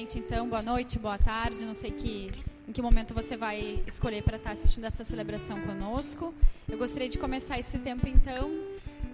[0.00, 0.18] Gente.
[0.18, 1.62] Então, boa noite, boa tarde.
[1.62, 2.30] Não sei que,
[2.66, 6.34] em que momento você vai escolher para estar assistindo essa celebração conosco.
[6.66, 8.50] Eu gostaria de começar esse tempo, então,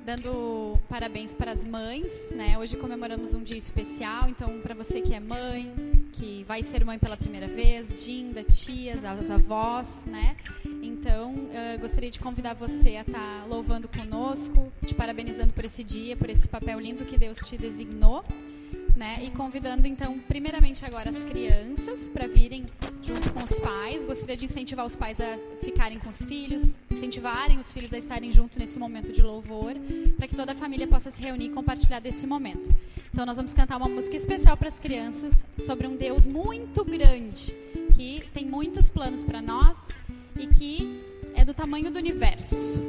[0.05, 2.31] dando parabéns para as mães.
[2.31, 2.57] Né?
[2.57, 5.75] Hoje comemoramos um dia especial, então, para você que é mãe,
[6.13, 10.37] que vai ser mãe pela primeira vez, Dinda, tias, as avós, né?
[10.81, 15.83] Então, uh, gostaria de convidar você a estar tá louvando conosco, te parabenizando por esse
[15.83, 18.25] dia, por esse papel lindo que Deus te designou.
[18.97, 19.25] Né?
[19.25, 22.65] E convidando então, primeiramente agora as crianças para virem
[23.03, 24.07] junto com os pais.
[24.07, 28.33] Gostaria de incentivar os pais a ficarem com os filhos, incentivarem os filhos a estarem
[28.33, 29.75] junto nesse momento de louvor,
[30.17, 32.75] para que toda a família possa se reunir e compartilhar desse momento.
[33.13, 37.55] Então nós vamos cantar uma música especial para as crianças sobre um Deus muito grande,
[37.95, 39.89] que tem muitos planos para nós
[40.39, 41.03] e que
[41.35, 42.81] é do tamanho do universo.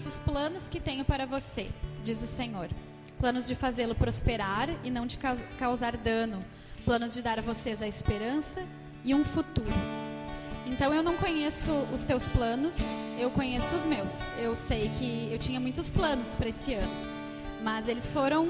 [0.00, 1.68] Conheço os planos que tenho para você,
[2.02, 2.70] diz o Senhor.
[3.18, 5.18] Planos de fazê-lo prosperar e não de
[5.58, 6.42] causar dano.
[6.86, 8.64] Planos de dar a vocês a esperança
[9.04, 9.70] e um futuro.
[10.64, 12.78] Então eu não conheço os teus planos,
[13.18, 14.32] eu conheço os meus.
[14.38, 16.92] Eu sei que eu tinha muitos planos para esse ano,
[17.62, 18.46] mas eles foram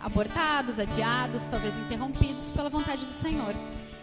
[0.00, 3.54] abortados, adiados, talvez interrompidos pela vontade do Senhor.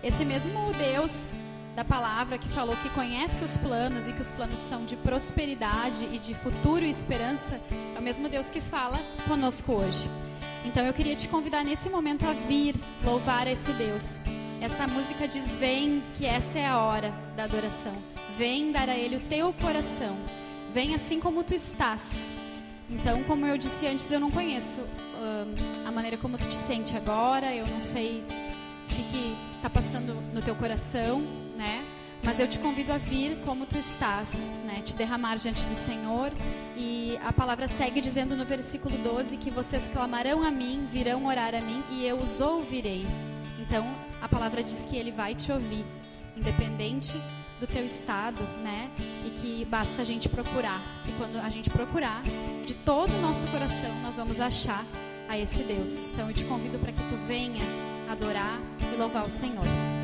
[0.01, 1.33] Esse mesmo Deus
[1.75, 6.09] da palavra que falou que conhece os planos e que os planos são de prosperidade
[6.11, 7.59] e de futuro e esperança,
[7.95, 10.09] é o mesmo Deus que fala conosco hoje.
[10.65, 14.19] Então eu queria te convidar nesse momento a vir louvar esse Deus.
[14.61, 17.93] Essa música diz: Vem, que essa é a hora da adoração.
[18.37, 20.17] Vem dar a Ele o teu coração.
[20.73, 22.29] Vem assim como tu estás.
[22.89, 26.97] Então, como eu disse antes, eu não conheço um, a maneira como tu te sente
[26.97, 27.55] agora.
[27.55, 28.23] Eu não sei
[28.85, 31.85] o que está passando no teu coração né?
[32.23, 34.81] Mas eu te convido a vir como tu estás, né?
[34.83, 36.31] Te derramar diante do Senhor.
[36.75, 41.53] E a palavra segue dizendo no versículo 12 que vocês clamarão a mim, virão orar
[41.53, 43.05] a mim e eu os ouvirei.
[43.59, 43.85] Então,
[44.21, 45.85] a palavra diz que ele vai te ouvir,
[46.35, 47.13] independente
[47.59, 48.89] do teu estado, né?
[49.25, 50.81] E que basta a gente procurar.
[51.07, 52.21] E quando a gente procurar
[52.65, 54.85] de todo o nosso coração nós vamos achar
[55.27, 56.07] a esse Deus.
[56.07, 57.63] Então eu te convido para que tu venha
[58.09, 58.59] adorar
[58.93, 59.98] e louvar o Senhor.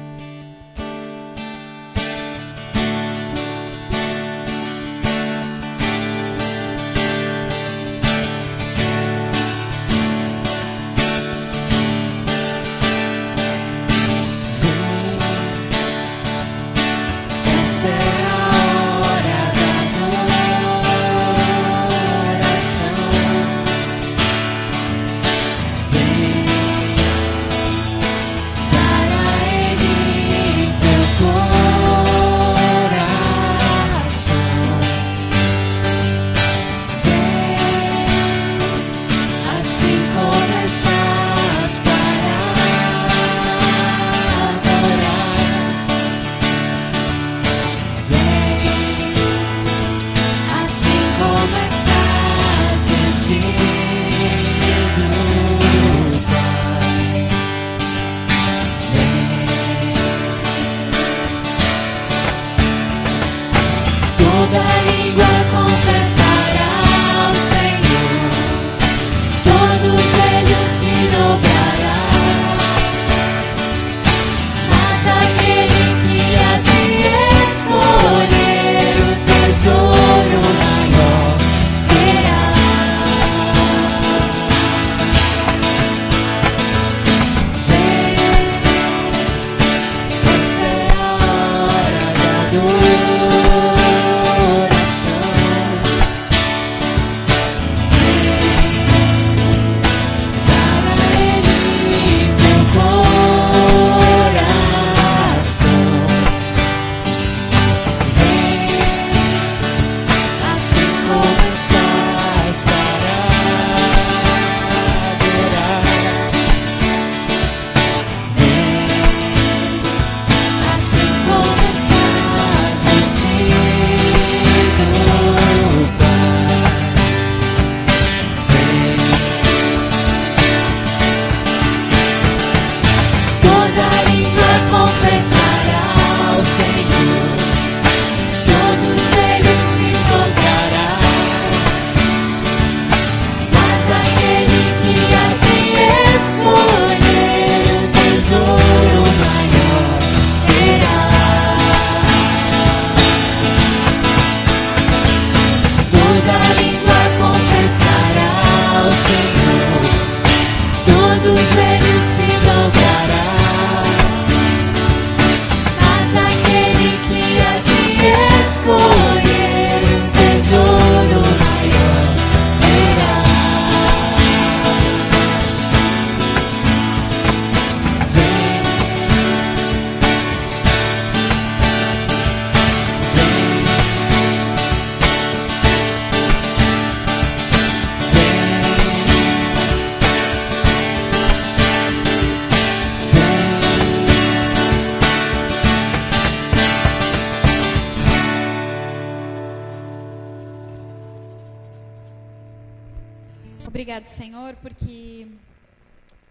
[203.95, 205.25] Obrigado, Senhor, porque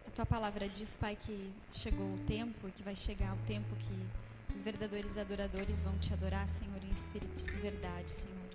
[0.06, 3.75] a tua palavra diz, Pai, que chegou o tempo e que vai chegar o tempo
[3.76, 8.50] que os verdadeiros adoradores vão te adorar, Senhor, em espírito e verdade, Senhor.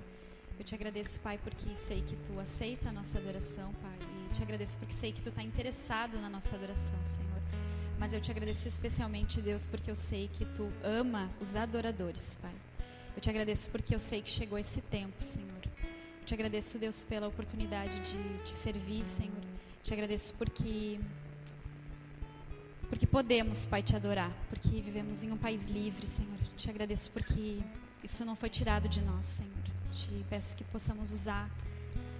[0.60, 3.98] Eu te agradeço, Pai, porque sei que tu aceita a nossa adoração, Pai.
[4.30, 7.42] E te agradeço porque sei que tu está interessado na nossa adoração, Senhor.
[7.98, 12.54] Mas eu te agradeço especialmente, Deus, porque eu sei que tu ama os adoradores, Pai.
[13.16, 15.59] Eu te agradeço porque eu sei que chegou esse tempo, Senhor
[16.30, 19.34] te agradeço, Deus, pela oportunidade de te servir, Senhor.
[19.82, 21.00] Te agradeço porque
[22.88, 26.38] porque podemos, Pai, te adorar, porque vivemos em um país livre, Senhor.
[26.56, 27.58] Te agradeço porque
[28.04, 29.64] isso não foi tirado de nós, Senhor.
[29.92, 31.50] Te peço que possamos usar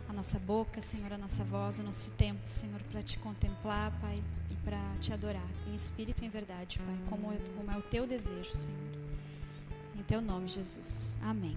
[0.08, 4.24] a nossa boca, Senhor, a nossa voz, o nosso tempo, Senhor, para te contemplar, Pai,
[4.50, 8.08] e para te adorar, em espírito e em verdade, Pai, como, como é o teu
[8.08, 8.80] desejo, Senhor.
[9.96, 11.16] Em teu nome, Jesus.
[11.22, 11.56] Amém.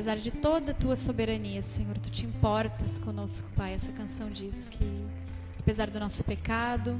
[0.00, 3.74] Apesar de toda a tua soberania, Senhor, tu te importas conosco, Pai.
[3.74, 5.06] Essa canção diz que
[5.58, 6.98] apesar do nosso pecado,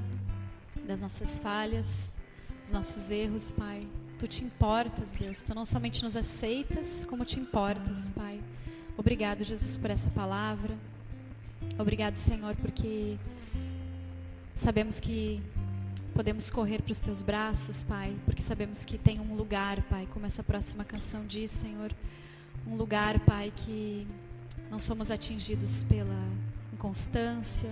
[0.87, 2.15] das nossas falhas,
[2.61, 5.43] dos nossos erros, Pai, tu te importas, Deus.
[5.43, 8.39] Tu não somente nos aceitas, como te importas, Pai.
[8.99, 10.77] Obrigado, Jesus, por essa palavra.
[11.79, 13.17] Obrigado, Senhor, porque
[14.55, 15.43] sabemos que
[16.13, 20.27] podemos correr para os teus braços, Pai, porque sabemos que tem um lugar, Pai, como
[20.27, 21.95] essa próxima canção diz, Senhor,
[22.67, 24.07] um lugar, Pai, que
[24.71, 26.17] não somos atingidos pela
[26.73, 27.71] inconstância,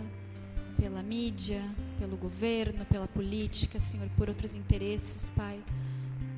[0.76, 1.62] pela mídia,
[1.98, 5.62] pelo governo, pela política, Senhor, por outros interesses, Pai.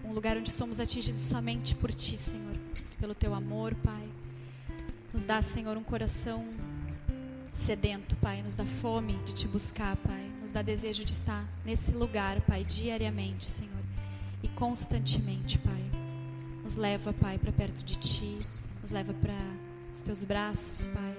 [0.04, 2.56] Um lugar onde somos atingidos somente por Ti, Senhor,
[2.98, 4.08] pelo Teu amor, Pai.
[5.12, 6.46] Nos dá, Senhor, um coração
[7.52, 8.42] sedento, Pai.
[8.42, 10.30] Nos dá fome de Te buscar, Pai.
[10.40, 13.70] Nos dá desejo de estar nesse lugar, Pai, diariamente, Senhor.
[14.42, 15.89] E constantemente, Pai.
[16.70, 18.38] Nos leva, Pai, para perto de Ti.
[18.80, 19.34] Nos leva para
[19.92, 21.16] os Teus braços, Pai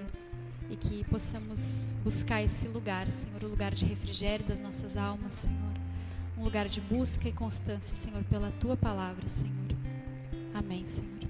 [0.70, 5.74] e que possamos buscar esse lugar, Senhor, o lugar de refrigério das nossas almas, Senhor.
[6.38, 9.52] Um lugar de busca e constância, Senhor, pela tua palavra, Senhor.
[10.54, 11.28] Amém, Senhor.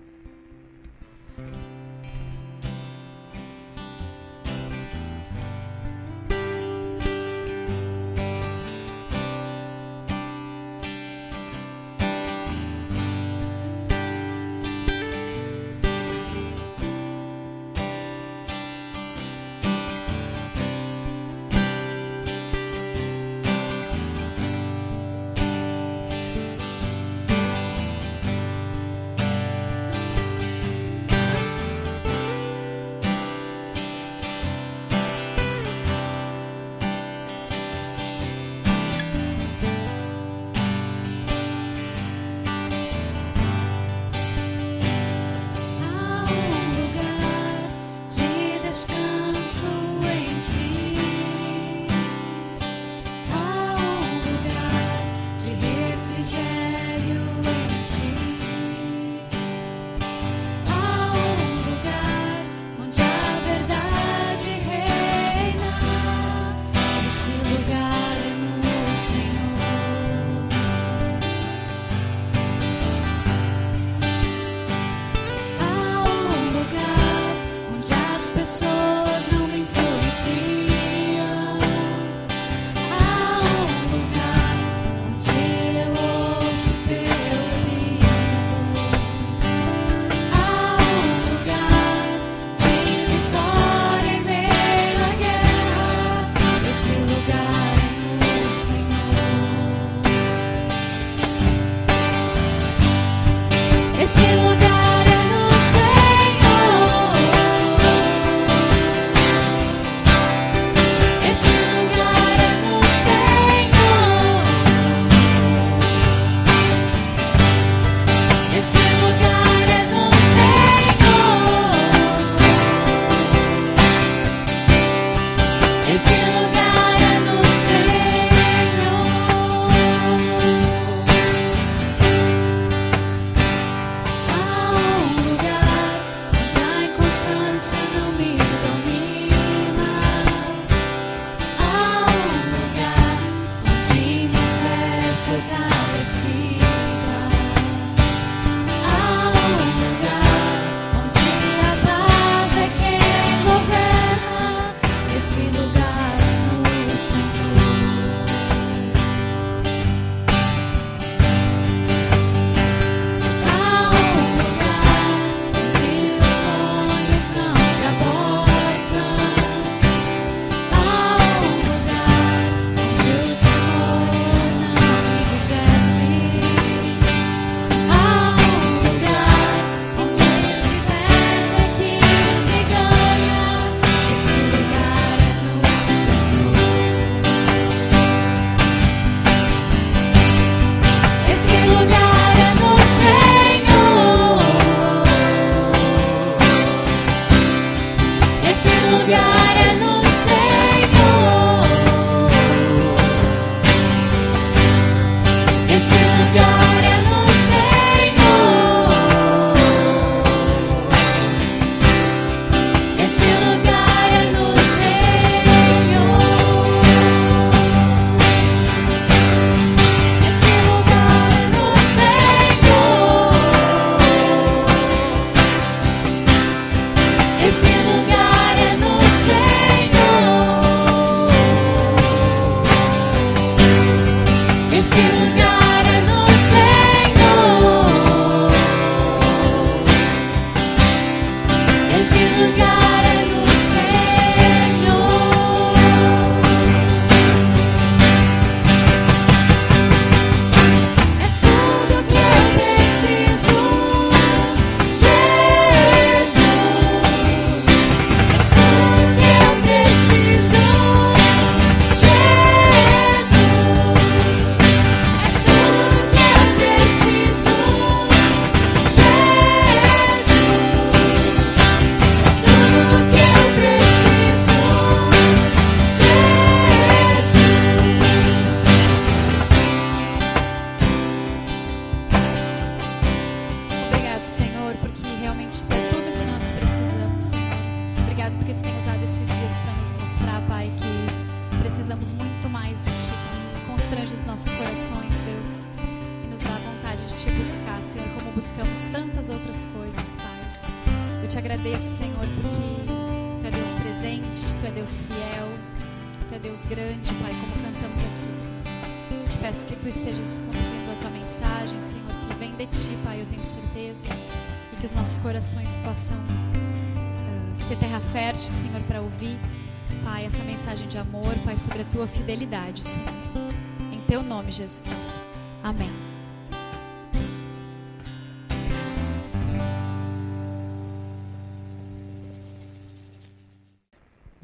[199.13, 199.42] Yeah.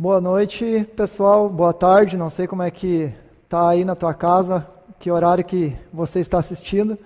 [0.01, 1.49] Boa noite, pessoal.
[1.49, 2.17] Boa tarde.
[2.17, 3.13] Não sei como é que
[3.49, 4.65] tá aí na tua casa,
[4.97, 6.97] que horário que você está assistindo,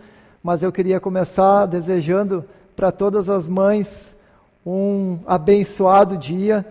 [0.42, 2.44] mas eu queria começar desejando
[2.76, 4.14] para todas as mães
[4.66, 6.66] um abençoado dia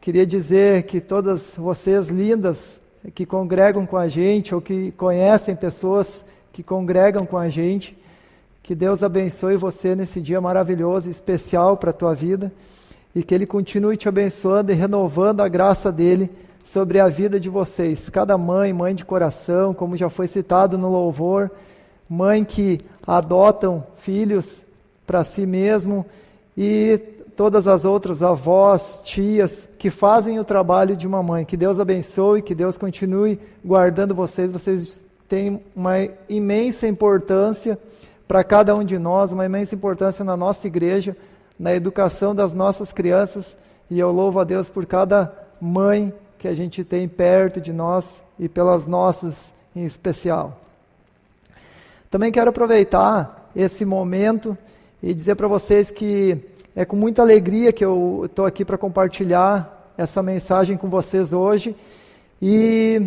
[0.00, 2.80] Queria dizer que todas vocês lindas
[3.12, 7.98] que congregam com a gente ou que conhecem pessoas que congregam com a gente,
[8.62, 12.50] que Deus abençoe você nesse dia maravilhoso e especial para a tua vida
[13.16, 16.30] e que Ele continue te abençoando e renovando a graça dele
[16.62, 18.10] sobre a vida de vocês.
[18.10, 21.50] Cada mãe, mãe de coração, como já foi citado no louvor,
[22.06, 24.66] mãe que adotam filhos
[25.06, 26.04] para si mesmo
[26.54, 27.00] e
[27.34, 31.46] todas as outras avós, tias que fazem o trabalho de uma mãe.
[31.46, 34.52] Que Deus abençoe, que Deus continue guardando vocês.
[34.52, 35.94] Vocês têm uma
[36.28, 37.78] imensa importância
[38.28, 41.16] para cada um de nós, uma imensa importância na nossa igreja,
[41.58, 43.56] na educação das nossas crianças.
[43.90, 48.22] E eu louvo a Deus por cada mãe que a gente tem perto de nós
[48.38, 50.60] e pelas nossas em especial.
[52.10, 54.56] Também quero aproveitar esse momento
[55.02, 56.38] e dizer para vocês que
[56.74, 61.74] é com muita alegria que eu estou aqui para compartilhar essa mensagem com vocês hoje.
[62.40, 63.02] E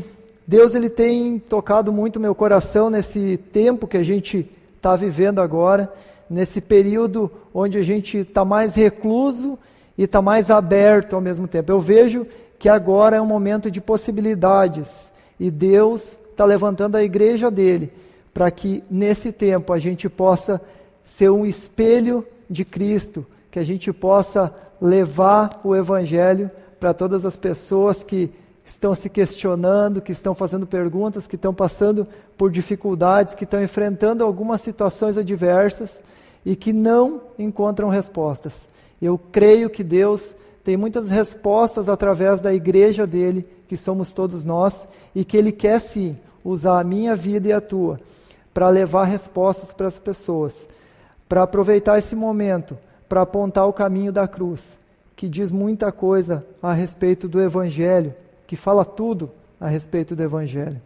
[0.47, 5.91] Deus ele tem tocado muito meu coração nesse tempo que a gente está vivendo agora,
[6.29, 9.57] nesse período onde a gente está mais recluso
[9.97, 11.71] e está mais aberto ao mesmo tempo.
[11.71, 12.25] Eu vejo
[12.57, 17.91] que agora é um momento de possibilidades e Deus está levantando a igreja dele
[18.33, 20.61] para que nesse tempo a gente possa
[21.03, 27.35] ser um espelho de Cristo que a gente possa levar o Evangelho para todas as
[27.35, 28.31] pessoas que
[28.63, 34.23] estão se questionando, que estão fazendo perguntas, que estão passando por dificuldades, que estão enfrentando
[34.23, 36.01] algumas situações adversas
[36.45, 38.69] e que não encontram respostas.
[39.01, 44.87] Eu creio que Deus tem muitas respostas através da igreja dele, que somos todos nós,
[45.15, 47.99] e que ele quer sim usar a minha vida e a tua
[48.53, 50.67] para levar respostas para as pessoas,
[51.27, 52.77] para aproveitar esse momento
[53.09, 54.79] para apontar o caminho da cruz,
[55.15, 58.13] que diz muita coisa a respeito do Evangelho,
[58.45, 60.79] que fala tudo a respeito do Evangelho.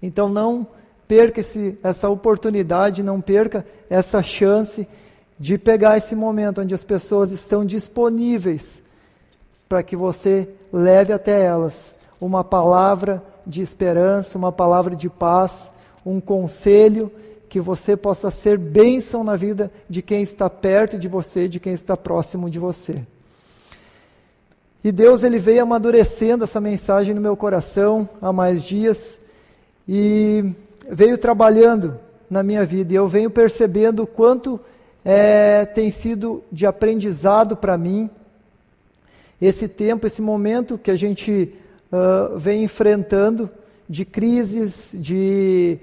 [0.00, 0.64] Então não
[1.06, 4.86] perca esse, essa oportunidade, não perca essa chance
[5.38, 8.82] de pegar esse momento onde as pessoas estão disponíveis
[9.68, 15.70] para que você leve até elas uma palavra de esperança, uma palavra de paz,
[16.04, 17.10] um conselho
[17.48, 21.72] que você possa ser bênção na vida de quem está perto de você, de quem
[21.72, 23.02] está próximo de você.
[24.82, 29.18] E Deus ele veio amadurecendo essa mensagem no meu coração há mais dias
[29.88, 30.52] e
[30.90, 32.92] veio trabalhando na minha vida.
[32.92, 34.60] E eu venho percebendo o quanto
[35.04, 38.10] é, tem sido de aprendizado para mim
[39.40, 41.52] esse tempo, esse momento que a gente
[41.92, 43.50] uh, vem enfrentando
[43.88, 45.78] de crises, de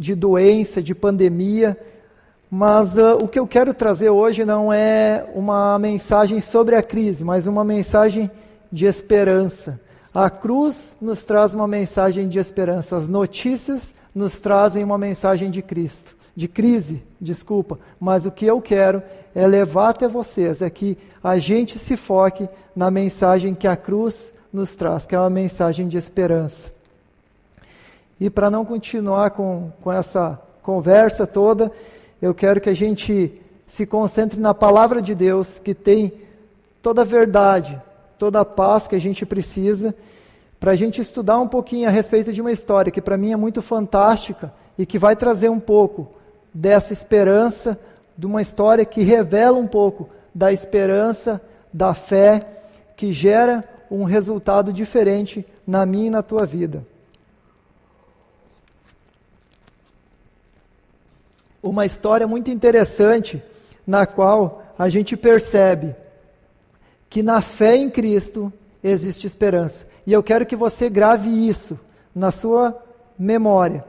[0.00, 1.76] de doença, de pandemia.
[2.50, 7.22] Mas uh, o que eu quero trazer hoje não é uma mensagem sobre a crise,
[7.22, 8.30] mas uma mensagem
[8.72, 9.78] de esperança.
[10.12, 15.62] A cruz nos traz uma mensagem de esperança, as notícias nos trazem uma mensagem de
[15.62, 17.78] Cristo, de crise, desculpa.
[17.98, 19.02] Mas o que eu quero
[19.34, 24.32] é levar até vocês, é que a gente se foque na mensagem que a cruz
[24.52, 26.70] nos traz, que é uma mensagem de esperança.
[28.20, 31.70] E para não continuar com, com essa conversa toda,
[32.20, 36.12] eu quero que a gente se concentre na palavra de Deus, que tem
[36.82, 37.80] toda a verdade,
[38.18, 39.94] toda a paz que a gente precisa,
[40.60, 43.36] para a gente estudar um pouquinho a respeito de uma história que para mim é
[43.36, 46.06] muito fantástica e que vai trazer um pouco
[46.54, 47.76] dessa esperança,
[48.16, 51.40] de uma história que revela um pouco da esperança,
[51.72, 52.40] da fé,
[52.96, 56.84] que gera um resultado diferente na minha e na tua vida.
[61.62, 63.42] uma história muito interessante
[63.86, 65.94] na qual a gente percebe
[67.08, 69.86] que na fé em Cristo existe esperança.
[70.06, 71.78] E eu quero que você grave isso
[72.14, 72.76] na sua
[73.18, 73.84] memória.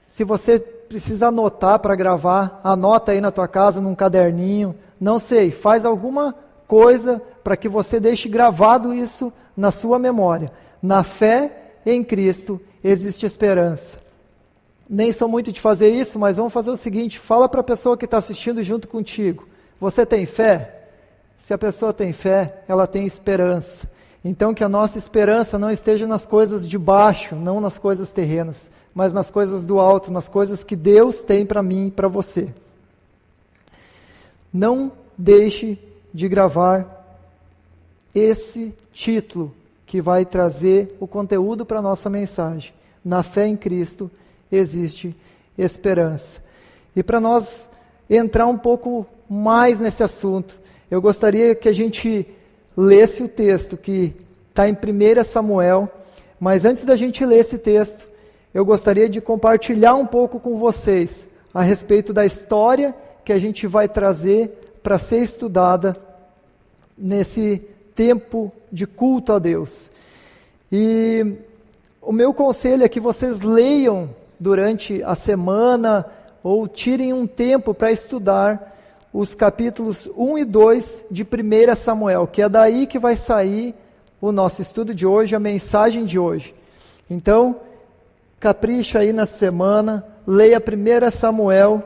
[0.00, 5.50] Se você precisa anotar para gravar, anota aí na tua casa num caderninho, não sei,
[5.50, 6.34] faz alguma
[6.66, 10.50] coisa para que você deixe gravado isso na sua memória.
[10.82, 13.98] Na fé em Cristo existe esperança.
[14.88, 17.96] Nem sou muito de fazer isso, mas vamos fazer o seguinte: fala para a pessoa
[17.96, 19.48] que está assistindo junto contigo.
[19.80, 20.74] Você tem fé?
[21.36, 23.88] Se a pessoa tem fé, ela tem esperança.
[24.28, 28.72] Então, que a nossa esperança não esteja nas coisas de baixo, não nas coisas terrenas,
[28.92, 32.52] mas nas coisas do alto, nas coisas que Deus tem para mim e para você.
[34.52, 35.78] Não deixe
[36.12, 37.06] de gravar
[38.12, 39.54] esse título
[39.86, 42.74] que vai trazer o conteúdo para a nossa mensagem.
[43.04, 44.10] Na fé em Cristo
[44.50, 45.14] existe
[45.56, 46.42] esperança.
[46.96, 47.70] E para nós
[48.10, 50.60] entrar um pouco mais nesse assunto,
[50.90, 52.26] eu gostaria que a gente
[52.76, 54.14] lesse o texto que
[54.50, 55.88] está em 1 Samuel,
[56.38, 58.06] mas antes da gente ler esse texto,
[58.52, 63.66] eu gostaria de compartilhar um pouco com vocês a respeito da história que a gente
[63.66, 65.96] vai trazer para ser estudada
[66.96, 67.62] nesse
[67.94, 69.90] tempo de culto a Deus.
[70.70, 71.34] E
[72.00, 76.06] o meu conselho é que vocês leiam durante a semana
[76.42, 78.75] ou tirem um tempo para estudar
[79.16, 83.74] os capítulos 1 e 2 de 1 Samuel, que é daí que vai sair
[84.20, 86.54] o nosso estudo de hoje, a mensagem de hoje.
[87.08, 87.56] Então,
[88.38, 91.82] capricha aí na semana, leia 1 Samuel,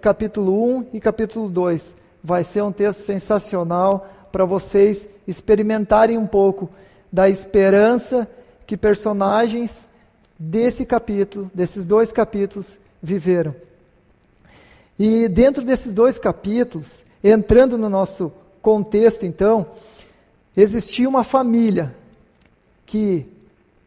[0.00, 1.96] capítulo 1 e capítulo 2.
[2.22, 6.70] Vai ser um texto sensacional para vocês experimentarem um pouco
[7.12, 8.28] da esperança
[8.64, 9.88] que personagens
[10.38, 13.67] desse capítulo, desses dois capítulos, viveram.
[14.98, 19.66] E dentro desses dois capítulos, entrando no nosso contexto, então,
[20.56, 21.94] existia uma família
[22.84, 23.26] que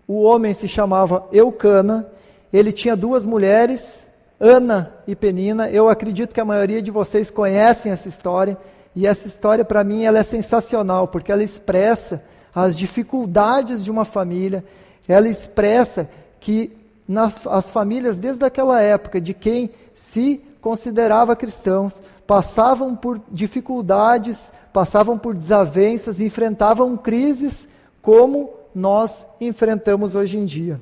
[0.08, 2.08] o homem se chamava Eucana,
[2.54, 4.06] ele tinha duas mulheres,
[4.40, 5.70] Ana e Penina.
[5.70, 8.58] Eu acredito que a maioria de vocês conhecem essa história,
[8.96, 14.04] e essa história para mim ela é sensacional, porque ela expressa as dificuldades de uma
[14.04, 14.64] família,
[15.08, 16.72] ela expressa que
[17.08, 25.18] nas, as famílias desde aquela época de quem se considerava cristãos, passavam por dificuldades, passavam
[25.18, 27.68] por desavenças, enfrentavam crises
[28.02, 30.80] como nós enfrentamos hoje em dia.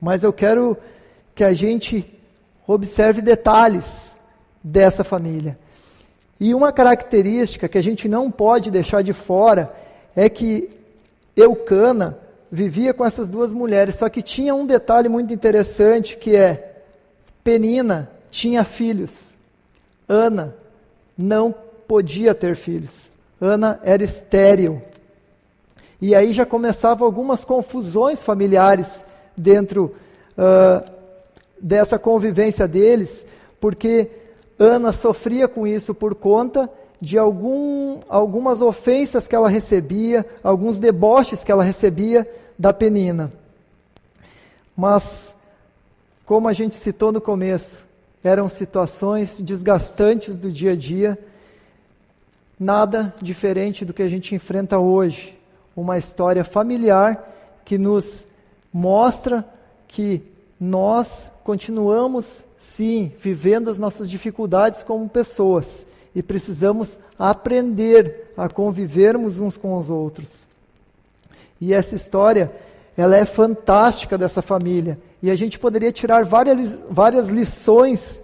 [0.00, 0.76] Mas eu quero
[1.34, 2.12] que a gente
[2.66, 4.16] observe detalhes
[4.64, 5.58] dessa família.
[6.40, 9.72] E uma característica que a gente não pode deixar de fora
[10.14, 10.70] é que
[11.36, 12.18] Eucana
[12.50, 16.82] vivia com essas duas mulheres, só que tinha um detalhe muito interessante que é
[17.44, 19.34] Penina tinha filhos.
[20.08, 20.54] Ana
[21.16, 21.54] não
[21.86, 23.10] podia ter filhos.
[23.40, 24.82] Ana era estéril.
[26.00, 29.04] E aí já começavam algumas confusões familiares
[29.36, 29.94] dentro
[30.36, 30.90] uh,
[31.60, 33.26] dessa convivência deles,
[33.60, 34.10] porque
[34.58, 41.44] Ana sofria com isso por conta de algum, algumas ofensas que ela recebia, alguns deboches
[41.44, 43.32] que ela recebia da Penina.
[44.76, 45.34] Mas,
[46.24, 47.85] como a gente citou no começo,
[48.26, 51.18] eram situações desgastantes do dia a dia,
[52.58, 55.38] nada diferente do que a gente enfrenta hoje.
[55.76, 57.32] Uma história familiar
[57.64, 58.26] que nos
[58.72, 59.44] mostra
[59.86, 60.22] que
[60.58, 69.56] nós continuamos, sim, vivendo as nossas dificuldades como pessoas e precisamos aprender a convivermos uns
[69.56, 70.48] com os outros.
[71.60, 72.50] E essa história,
[72.96, 74.98] ela é fantástica dessa família.
[75.22, 78.22] E a gente poderia tirar várias, várias lições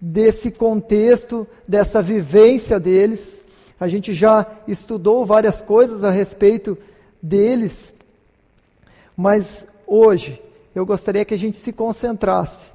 [0.00, 3.42] desse contexto, dessa vivência deles.
[3.78, 6.76] A gente já estudou várias coisas a respeito
[7.22, 7.92] deles,
[9.16, 10.40] mas hoje
[10.74, 12.66] eu gostaria que a gente se concentrasse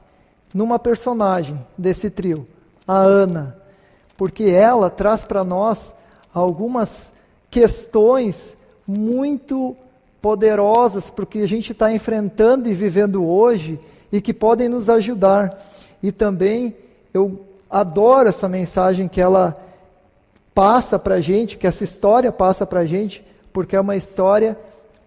[0.54, 2.48] numa personagem desse trio,
[2.88, 3.58] a Ana,
[4.18, 5.94] porque ela traz para nós
[6.34, 7.14] algumas
[7.50, 8.56] questões
[8.86, 9.76] muito
[10.22, 13.80] poderosas para o que a gente está enfrentando e vivendo hoje
[14.12, 15.60] e que podem nos ajudar.
[16.04, 16.76] E também
[17.14, 19.60] eu adoro essa mensagem que ela
[20.54, 24.58] passa para a gente, que essa história passa para a gente, porque é uma história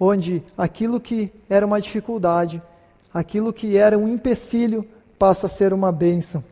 [0.00, 2.60] onde aquilo que era uma dificuldade,
[3.12, 4.84] aquilo que era um empecilho,
[5.18, 6.42] passa a ser uma bênção.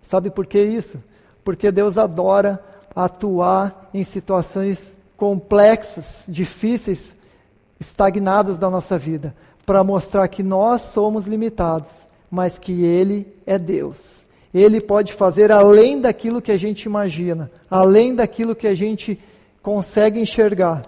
[0.00, 0.98] Sabe por que isso?
[1.44, 2.62] Porque Deus adora
[2.94, 7.16] atuar em situações complexas, difíceis,
[7.78, 14.26] estagnadas da nossa vida, para mostrar que nós somos limitados, mas que Ele é Deus.
[14.52, 19.18] Ele pode fazer além daquilo que a gente imagina, além daquilo que a gente
[19.62, 20.82] consegue enxergar.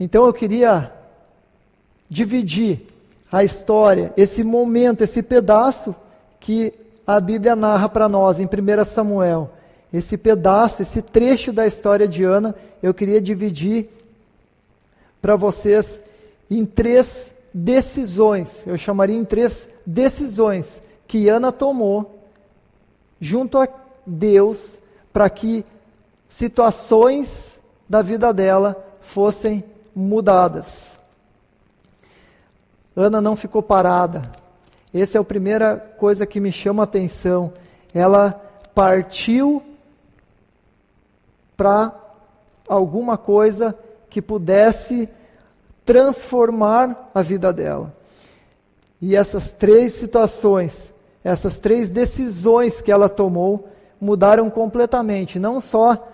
[0.00, 0.92] Então eu queria
[2.08, 2.86] dividir
[3.30, 5.94] a história, esse momento, esse pedaço
[6.40, 6.72] que
[7.06, 9.50] a Bíblia narra para nós em 1 Samuel.
[9.94, 13.88] Esse pedaço, esse trecho da história de Ana, eu queria dividir
[15.22, 16.00] para vocês
[16.50, 18.66] em três decisões.
[18.66, 22.18] Eu chamaria em três decisões que Ana tomou
[23.20, 23.68] junto a
[24.04, 24.80] Deus
[25.12, 25.64] para que
[26.28, 29.62] situações da vida dela fossem
[29.94, 30.98] mudadas.
[32.96, 34.28] Ana não ficou parada.
[34.92, 37.52] Essa é a primeira coisa que me chama a atenção.
[37.94, 38.32] Ela
[38.74, 39.62] partiu
[41.56, 41.92] para
[42.68, 43.76] alguma coisa
[44.08, 45.08] que pudesse
[45.84, 47.94] transformar a vida dela.
[49.00, 50.92] E essas três situações,
[51.22, 53.68] essas três decisões que ela tomou,
[54.00, 56.08] mudaram completamente, não só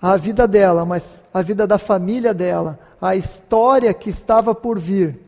[0.00, 5.18] a vida dela, mas a vida da família dela, a história que estava por vir.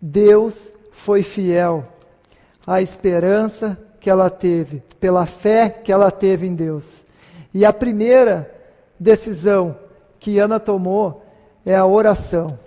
[0.00, 1.84] Deus foi fiel
[2.66, 7.04] à esperança que ela teve, pela fé que ela teve em Deus.
[7.52, 8.55] E a primeira
[8.98, 9.76] decisão
[10.18, 11.22] que Ana tomou
[11.64, 12.58] é a oração.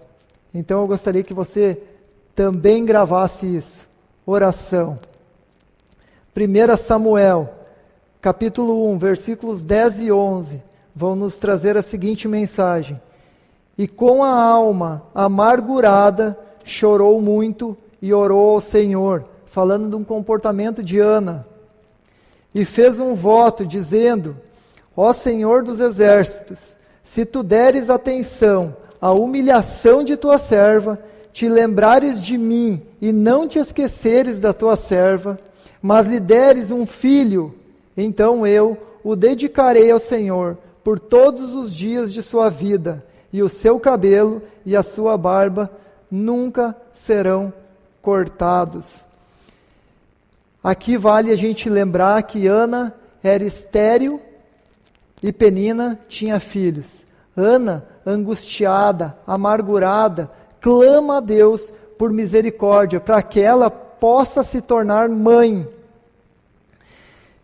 [0.54, 1.82] Então eu gostaria que você
[2.36, 3.88] também gravasse isso.
[4.26, 5.00] Oração.
[6.36, 7.54] 1 Samuel,
[8.22, 10.62] capítulo 1, versículos 10 e 11,
[10.96, 13.00] vão nos trazer a seguinte mensagem:
[13.78, 20.84] E com a alma amargurada chorou muito e orou ao Senhor, falando de um comportamento
[20.84, 21.46] de Ana.
[22.54, 24.38] E fez um voto, dizendo:
[25.02, 32.22] Ó Senhor dos exércitos, se tu deres atenção à humilhação de tua serva, te lembrares
[32.22, 35.40] de mim e não te esqueceres da tua serva,
[35.82, 37.56] mas lhe deres um filho,
[37.96, 43.48] então eu o dedicarei ao Senhor por todos os dias de sua vida, e o
[43.48, 45.72] seu cabelo e a sua barba
[46.12, 47.54] nunca serão
[48.02, 49.08] cortados.
[50.62, 52.94] Aqui vale a gente lembrar que Ana
[53.24, 54.24] era estéril
[55.22, 57.06] e Penina tinha filhos.
[57.36, 65.68] Ana, angustiada, amargurada, clama a Deus por misericórdia, para que ela possa se tornar mãe.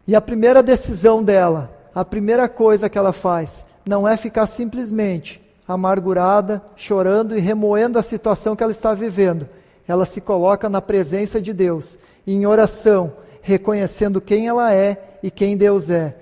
[0.08, 5.42] E a primeira decisão dela, a primeira coisa que ela faz, não é ficar simplesmente
[5.68, 9.48] amargurada, chorando e remoendo a situação que ela está vivendo.
[9.88, 15.58] Ela se coloca na presença de Deus, em oração, reconhecendo quem ela é e quem
[15.58, 16.16] Deus é,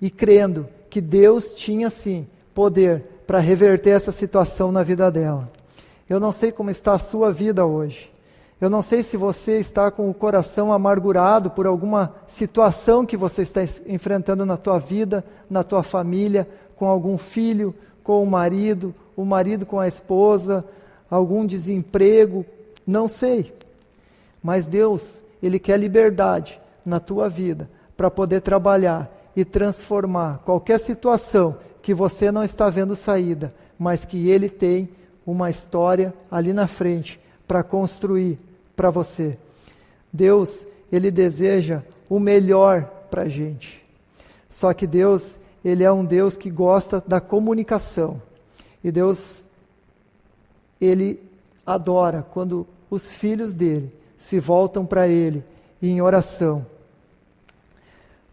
[0.00, 5.50] e crendo que Deus tinha sim poder para reverter essa situação na vida dela.
[6.08, 8.12] Eu não sei como está a sua vida hoje.
[8.60, 13.42] Eu não sei se você está com o coração amargurado por alguma situação que você
[13.42, 19.24] está enfrentando na tua vida, na tua família, com algum filho, com o marido, o
[19.24, 20.64] marido com a esposa,
[21.10, 22.44] algum desemprego,
[22.86, 23.52] não sei.
[24.42, 31.56] Mas Deus, Ele quer liberdade na tua vida para poder trabalhar e transformar qualquer situação
[31.82, 34.88] que você não está vendo saída, mas que Ele tem
[35.26, 38.38] uma história ali na frente para construir
[38.76, 39.38] para você.
[40.12, 43.84] Deus, Ele deseja o melhor para a gente.
[44.54, 48.22] Só que Deus, ele é um Deus que gosta da comunicação.
[48.84, 49.42] E Deus,
[50.80, 51.20] ele
[51.66, 55.42] adora quando os filhos dele se voltam para ele
[55.82, 56.64] em oração.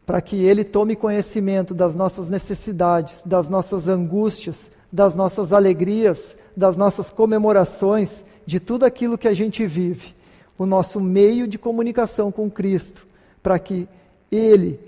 [0.05, 6.75] Para que ele tome conhecimento das nossas necessidades, das nossas angústias, das nossas alegrias, das
[6.75, 10.13] nossas comemorações, de tudo aquilo que a gente vive.
[10.57, 13.07] O nosso meio de comunicação com Cristo,
[13.41, 13.87] para que
[14.31, 14.79] ele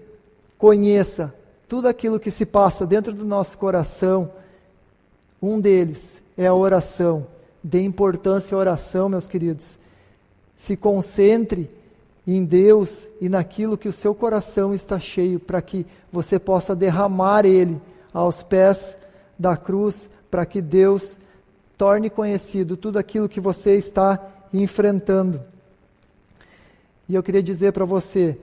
[0.57, 1.33] conheça
[1.67, 4.29] tudo aquilo que se passa dentro do nosso coração,
[5.41, 7.27] um deles é a oração.
[7.63, 9.79] Dê importância à oração, meus queridos.
[10.55, 11.69] Se concentre
[12.25, 17.45] em Deus e naquilo que o seu coração está cheio, para que você possa derramar
[17.45, 17.79] ele
[18.13, 18.97] aos pés
[19.37, 21.19] da cruz, para que Deus
[21.77, 24.19] torne conhecido tudo aquilo que você está
[24.53, 25.41] enfrentando.
[27.09, 28.37] E eu queria dizer para você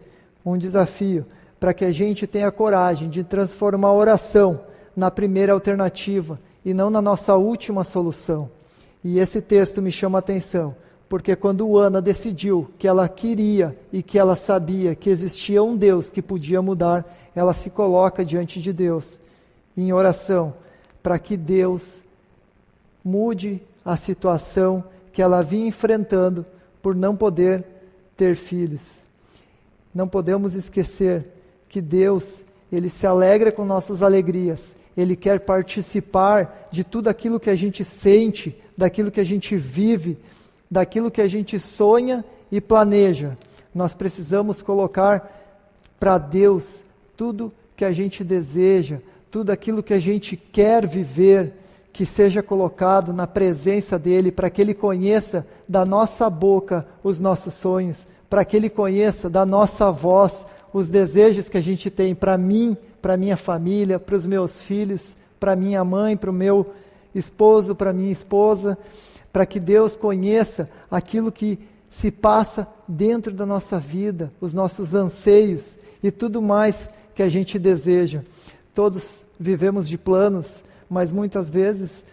[0.45, 1.25] um desafio
[1.59, 4.61] para que a gente tenha coragem de transformar a oração
[4.97, 8.51] na primeira alternativa e não na nossa última solução.
[9.05, 10.75] E esse texto me chama a atenção,
[11.11, 16.09] porque quando Ana decidiu que ela queria e que ela sabia que existia um Deus
[16.09, 17.05] que podia mudar,
[17.35, 19.21] ela se coloca diante de Deus
[19.77, 20.55] em oração
[21.03, 22.05] para que Deus
[23.05, 26.47] mude a situação que ela vinha enfrentando
[26.81, 27.65] por não poder
[28.17, 29.03] ter filhos.
[29.93, 31.27] Não podemos esquecer
[31.69, 34.77] que Deus, ele se alegra com nossas alegrias.
[34.97, 40.17] Ele quer participar de tudo aquilo que a gente sente, daquilo que a gente vive,
[40.71, 43.37] daquilo que a gente sonha e planeja.
[43.75, 45.39] Nós precisamos colocar
[45.99, 46.85] para Deus
[47.17, 48.99] tudo que a gente deseja,
[49.31, 51.53] tudo aquilo que a gente quer viver,
[51.93, 57.55] que seja colocado na presença dEle, para que Ele conheça da nossa boca os nossos
[57.55, 62.39] sonhos, para que Ele conheça da nossa voz os desejos que a gente tem para
[62.39, 66.73] mim, para minha família, para os meus filhos, para minha mãe, para o meu
[67.15, 68.79] esposo, para minha esposa,
[69.33, 71.59] para que Deus conheça aquilo que
[71.89, 77.59] se passa dentro da nossa vida, os nossos anseios e tudo mais que a gente
[77.59, 78.23] deseja.
[78.75, 82.05] Todos vivemos de planos, mas muitas vezes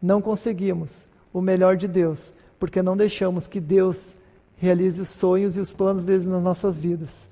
[0.00, 4.16] não conseguimos o melhor de Deus, porque não deixamos que Deus
[4.56, 7.28] realize os sonhos e os planos deles nas nossas vidas.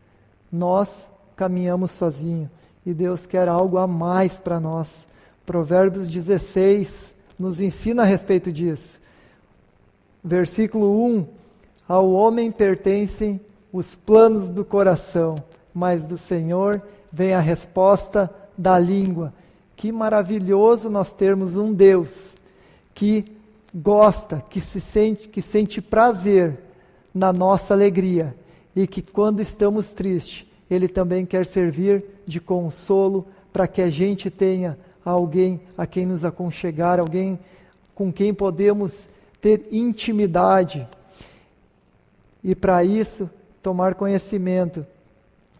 [0.51, 2.49] Nós caminhamos sozinhos
[2.85, 5.07] e Deus quer algo a mais para nós.
[5.45, 9.01] Provérbios 16 nos ensina a respeito disso.
[10.23, 11.27] Versículo 1:
[11.89, 13.41] Ao homem pertencem
[13.73, 15.37] os planos do coração,
[15.73, 19.33] mas do Senhor vem a resposta da língua.
[19.77, 22.37] Que maravilhoso nós termos um Deus
[22.95, 23.25] que
[23.75, 26.61] gosta, que se sente, que sente prazer
[27.15, 28.35] na nossa alegria
[28.75, 34.31] e que quando estamos tristes, ele também quer servir de consolo para que a gente
[34.31, 37.39] tenha alguém a quem nos aconchegar, alguém
[37.95, 39.09] com quem podemos
[39.41, 40.87] ter intimidade.
[42.43, 43.29] E para isso,
[43.63, 44.87] tomar conhecimento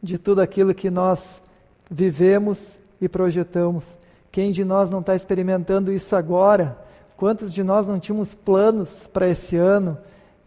[0.03, 1.43] de tudo aquilo que nós
[1.91, 3.99] vivemos e projetamos.
[4.33, 6.79] Quem de nós não está experimentando isso agora?
[7.17, 9.99] Quantos de nós não tínhamos planos para esse ano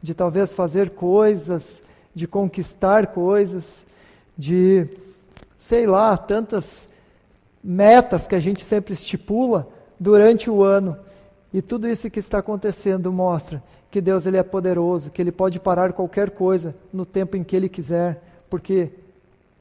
[0.02, 1.82] de talvez fazer coisas,
[2.16, 3.86] de conquistar coisas,
[4.38, 4.88] de,
[5.60, 6.88] sei lá, tantas
[7.64, 9.68] metas que a gente sempre estipula
[10.00, 10.98] durante o ano.
[11.54, 15.60] E tudo isso que está acontecendo mostra que Deus ele é poderoso, que ele pode
[15.60, 18.90] parar qualquer coisa no tempo em que ele quiser, porque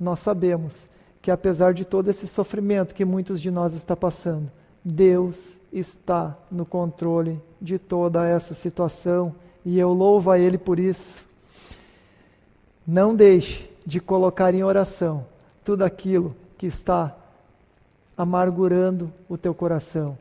[0.00, 0.88] nós sabemos
[1.20, 4.50] que apesar de todo esse sofrimento que muitos de nós está passando,
[4.82, 9.34] Deus está no controle de toda essa situação
[9.64, 11.24] e eu louvo a ele por isso.
[12.86, 15.26] Não deixe de colocar em oração
[15.62, 17.14] tudo aquilo que está
[18.16, 20.16] amargurando o teu coração,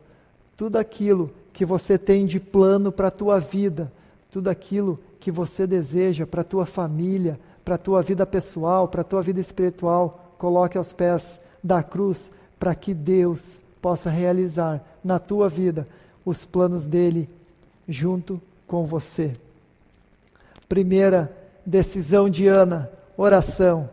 [0.56, 3.92] tudo aquilo que você tem de plano para a tua vida,
[4.32, 9.02] tudo aquilo que você deseja para a tua família, para a tua vida pessoal, para
[9.02, 15.20] a tua vida espiritual, coloque aos pés da cruz para que Deus possa realizar na
[15.20, 15.88] tua vida
[16.26, 17.30] os planos dele
[17.88, 19.34] junto com você.
[20.70, 21.36] Primeira
[21.66, 23.90] decisão de Ana, oração.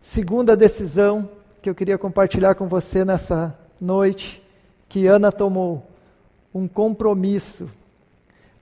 [0.00, 1.28] Segunda decisão
[1.60, 4.42] que eu queria compartilhar com você nessa noite,
[4.88, 5.86] que Ana tomou,
[6.54, 7.68] um compromisso.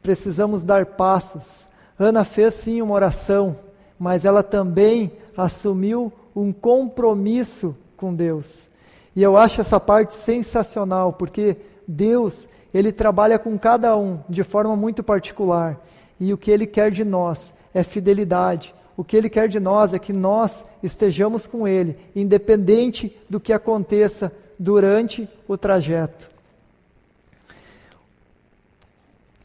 [0.03, 1.69] Precisamos dar passos.
[1.99, 3.57] Ana fez sim uma oração,
[3.99, 8.71] mas ela também assumiu um compromisso com Deus.
[9.15, 14.77] E eu acho essa parte sensacional, porque Deus, ele trabalha com cada um de forma
[14.77, 15.79] muito particular.
[16.19, 18.75] E o que ele quer de nós é fidelidade.
[18.97, 23.53] O que ele quer de nós é que nós estejamos com ele, independente do que
[23.53, 26.31] aconteça durante o trajeto.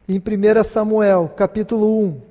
[0.08, 2.22] Em 1 Samuel, capítulo 1,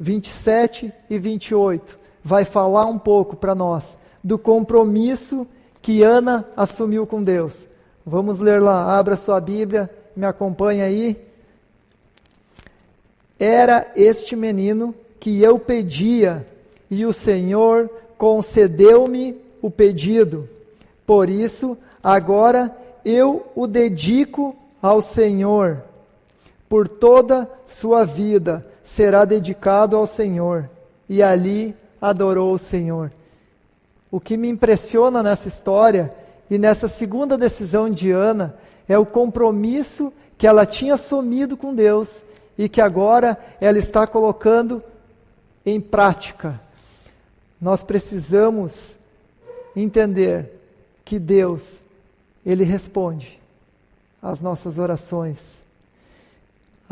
[0.00, 5.46] 27 e 28, vai falar um pouco para nós do compromisso
[5.82, 7.68] que Ana assumiu com Deus.
[8.06, 11.22] Vamos ler lá, abra sua Bíblia, me acompanha aí.
[13.38, 16.46] Era este menino que eu pedia,
[16.90, 20.48] e o Senhor concedeu-me o pedido.
[21.04, 25.91] Por isso, agora eu o dedico ao Senhor.
[26.72, 30.70] Por toda sua vida será dedicado ao Senhor.
[31.06, 33.12] E ali adorou o Senhor.
[34.10, 36.16] O que me impressiona nessa história
[36.48, 38.56] e nessa segunda decisão de Ana
[38.88, 42.24] é o compromisso que ela tinha assumido com Deus
[42.56, 44.82] e que agora ela está colocando
[45.66, 46.58] em prática.
[47.60, 48.96] Nós precisamos
[49.76, 50.58] entender
[51.04, 51.80] que Deus,
[52.46, 53.38] Ele responde
[54.22, 55.61] às nossas orações.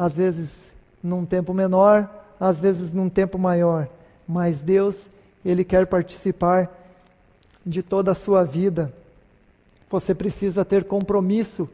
[0.00, 0.72] Às vezes
[1.02, 2.08] num tempo menor,
[2.40, 3.86] às vezes num tempo maior,
[4.26, 5.10] mas Deus,
[5.44, 6.74] Ele quer participar
[7.66, 8.90] de toda a sua vida.
[9.90, 11.68] Você precisa ter compromisso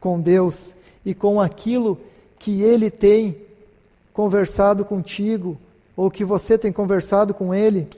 [0.00, 0.74] com Deus
[1.06, 1.96] e com aquilo
[2.40, 3.40] que Ele tem
[4.12, 5.56] conversado contigo,
[5.96, 7.88] ou que você tem conversado com ele.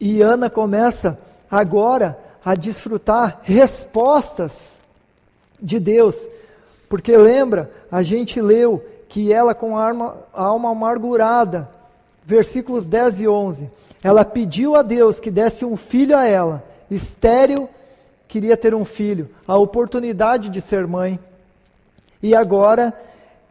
[0.00, 1.18] E Ana começa
[1.50, 4.80] agora a desfrutar respostas
[5.60, 6.28] de Deus.
[6.88, 9.92] Porque lembra, a gente leu que ela com a
[10.32, 11.68] alma, amargurada,
[12.24, 13.70] versículos 10 e 11,
[14.02, 17.68] ela pediu a Deus que desse um filho a ela, estéril,
[18.28, 21.18] queria ter um filho, a oportunidade de ser mãe.
[22.22, 22.92] E agora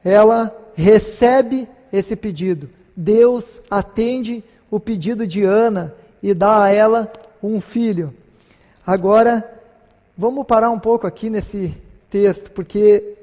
[0.03, 2.69] ela recebe esse pedido.
[2.95, 8.13] Deus atende o pedido de Ana e dá a ela um filho.
[8.85, 9.43] Agora,
[10.17, 11.75] vamos parar um pouco aqui nesse
[12.15, 13.17] texto, porque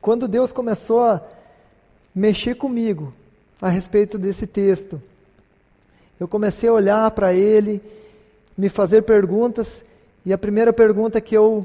[0.00, 1.22] quando Deus começou a
[2.12, 3.14] mexer comigo
[3.62, 5.00] a respeito desse texto,
[6.18, 7.80] eu comecei a olhar para ele,
[8.58, 9.84] me fazer perguntas,
[10.26, 11.64] e a primeira pergunta que eu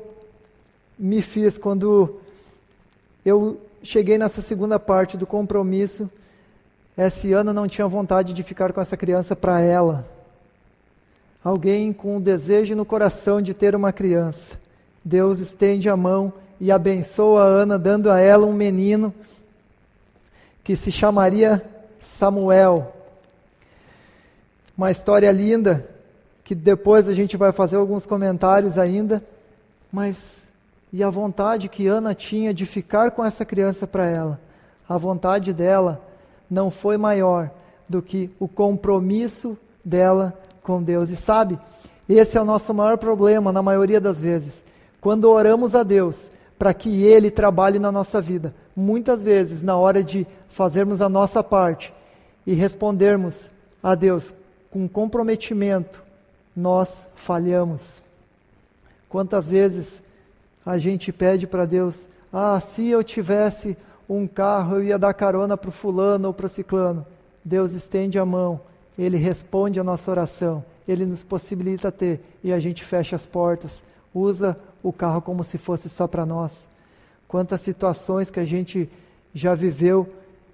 [0.98, 2.20] me fiz quando
[3.26, 6.08] eu cheguei nessa segunda parte do compromisso
[6.96, 10.08] é se Ana não tinha vontade de ficar com essa criança para ela.
[11.44, 14.56] Alguém com o desejo no coração de ter uma criança.
[15.04, 19.14] Deus estende a mão e abençoa Ana, dando a ela um menino
[20.64, 21.66] que se chamaria
[22.02, 22.94] Samuel.
[24.78, 25.88] Uma história linda,
[26.44, 29.24] que depois a gente vai fazer alguns comentários ainda,
[29.92, 30.48] mas
[30.92, 34.40] e a vontade que Ana tinha de ficar com essa criança para ela?
[34.88, 36.02] A vontade dela
[36.50, 37.52] não foi maior
[37.88, 40.34] do que o compromisso dela
[40.64, 41.12] com Deus.
[41.12, 41.60] E sabe,
[42.08, 44.64] esse é o nosso maior problema na maioria das vezes.
[45.00, 50.04] Quando oramos a Deus para que Ele trabalhe na nossa vida, muitas vezes, na hora
[50.04, 51.94] de fazermos a nossa parte
[52.46, 53.50] e respondermos
[53.82, 54.36] a Deus
[54.70, 56.04] com comprometimento,
[56.54, 58.04] nós falhamos.
[59.08, 60.04] Quantas vezes
[60.66, 65.56] a gente pede para Deus: ah, se eu tivesse um carro, eu ia dar carona
[65.56, 67.06] para o fulano ou para o ciclano.
[67.44, 68.60] Deus estende a mão,
[68.98, 73.82] Ele responde a nossa oração, Ele nos possibilita ter e a gente fecha as portas,
[74.14, 76.68] usa o carro como se fosse só para nós.
[77.28, 78.90] Quantas situações que a gente
[79.34, 80.08] já viveu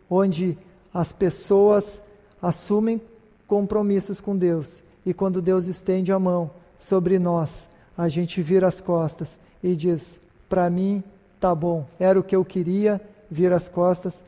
[0.09, 0.57] onde
[0.93, 2.01] as pessoas
[2.41, 3.01] assumem
[3.47, 7.67] compromissos com Deus e quando Deus estende a mão sobre nós,
[7.97, 10.19] a gente vira as costas e diz:
[10.49, 11.03] Para mim
[11.39, 14.23] tá bom, era o que eu queria vira as costas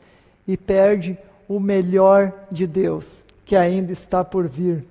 [0.48, 1.18] e perde
[1.48, 4.86] o melhor de Deus, que ainda está por vir.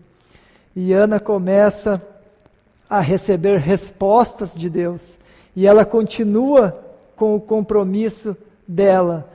[0.74, 2.02] E Ana começa
[2.89, 5.18] a receber respostas de Deus,
[5.55, 6.82] e ela continua
[7.16, 9.28] com o compromisso dela.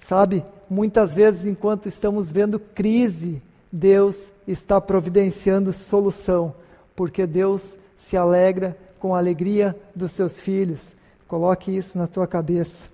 [0.00, 3.40] Sabe, muitas vezes, enquanto estamos vendo crise,
[3.70, 6.54] Deus está providenciando solução,
[6.96, 10.96] porque Deus se alegra com a alegria dos seus filhos.
[11.28, 12.84] Coloque isso na tua cabeça.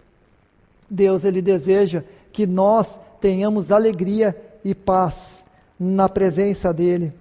[0.89, 2.03] Deus ele deseja
[2.33, 5.45] que nós tenhamos alegria e paz
[5.79, 7.13] na presença dele.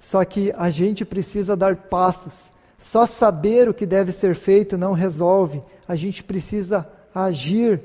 [0.00, 2.50] Só que a gente precisa dar passos.
[2.78, 5.62] Só saber o que deve ser feito não resolve.
[5.86, 7.78] A gente precisa agir.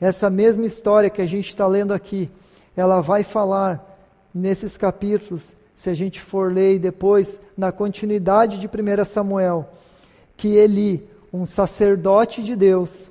[0.00, 2.28] Essa mesma história que a gente está lendo aqui,
[2.76, 3.96] ela vai falar
[4.34, 9.68] nesses capítulos, se a gente for ler depois, na continuidade de 1 Samuel,
[10.36, 13.10] que Eli, um sacerdote de Deus,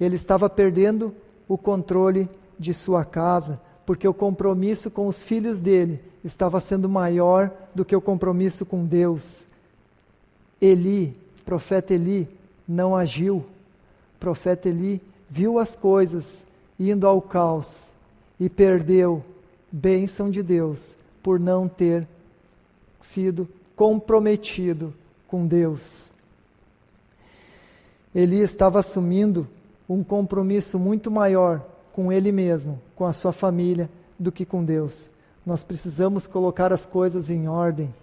[0.00, 1.14] ele estava perdendo
[1.46, 7.50] o controle de sua casa, porque o compromisso com os filhos dele estava sendo maior
[7.74, 9.46] do que o compromisso com Deus.
[10.60, 12.28] Eli, profeta Eli,
[12.66, 13.44] não agiu.
[14.20, 16.46] Profeta Eli viu as coisas
[16.78, 17.94] indo ao caos
[18.38, 19.24] e perdeu
[19.72, 22.06] bênção de Deus por não ter
[23.00, 24.92] sido comprometido
[25.26, 26.12] com Deus.
[28.14, 29.46] Eli estava assumindo
[29.88, 35.10] um compromisso muito maior com ele mesmo, com a sua família, do que com Deus.
[35.48, 37.94] Nós precisamos colocar as coisas em ordem.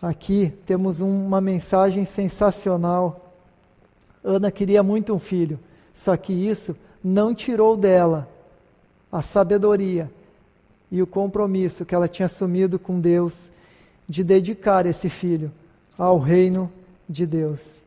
[0.00, 3.34] Aqui temos uma mensagem sensacional.
[4.24, 5.60] Ana queria muito um filho,
[5.92, 8.26] só que isso não tirou dela
[9.12, 10.10] a sabedoria
[10.90, 13.52] e o compromisso que ela tinha assumido com Deus
[14.08, 15.52] de dedicar esse filho
[15.98, 16.72] ao reino
[17.06, 17.84] de Deus.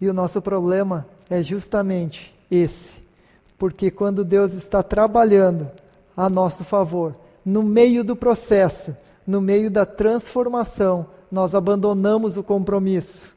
[0.00, 3.02] E o nosso problema é justamente esse.
[3.58, 5.68] Porque quando Deus está trabalhando
[6.16, 13.28] a nosso favor, no meio do processo, no meio da transformação, nós abandonamos o compromisso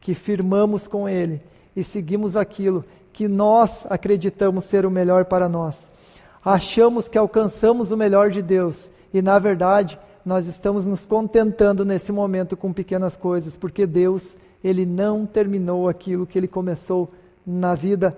[0.00, 1.42] que firmamos com Ele
[1.76, 5.90] e seguimos aquilo que nós acreditamos ser o melhor para nós.
[6.42, 12.10] Achamos que alcançamos o melhor de Deus e, na verdade, nós estamos nos contentando nesse
[12.10, 17.12] momento com pequenas coisas, porque Deus, Ele não terminou aquilo que Ele começou
[17.46, 18.16] na vida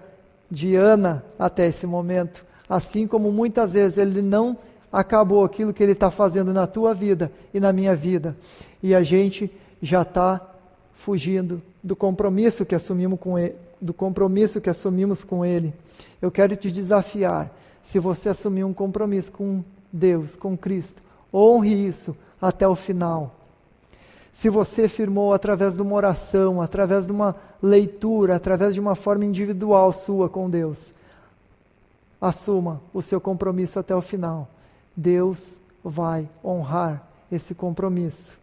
[0.48, 2.44] de Ana até esse momento.
[2.68, 4.56] Assim como muitas vezes ele não
[4.92, 8.36] acabou aquilo que ele está fazendo na tua vida e na minha vida.
[8.82, 10.40] E a gente já está
[10.94, 15.72] fugindo do compromisso que assumimos com ele, do compromisso que assumimos com Ele,
[16.20, 17.50] eu quero te desafiar.
[17.82, 23.34] Se você assumir um compromisso com Deus, com Cristo, honre isso até o final.
[24.32, 29.24] Se você firmou através de uma oração, através de uma leitura, através de uma forma
[29.24, 30.92] individual sua com Deus,
[32.20, 34.46] assuma o seu compromisso até o final.
[34.96, 38.38] Deus vai honrar esse compromisso.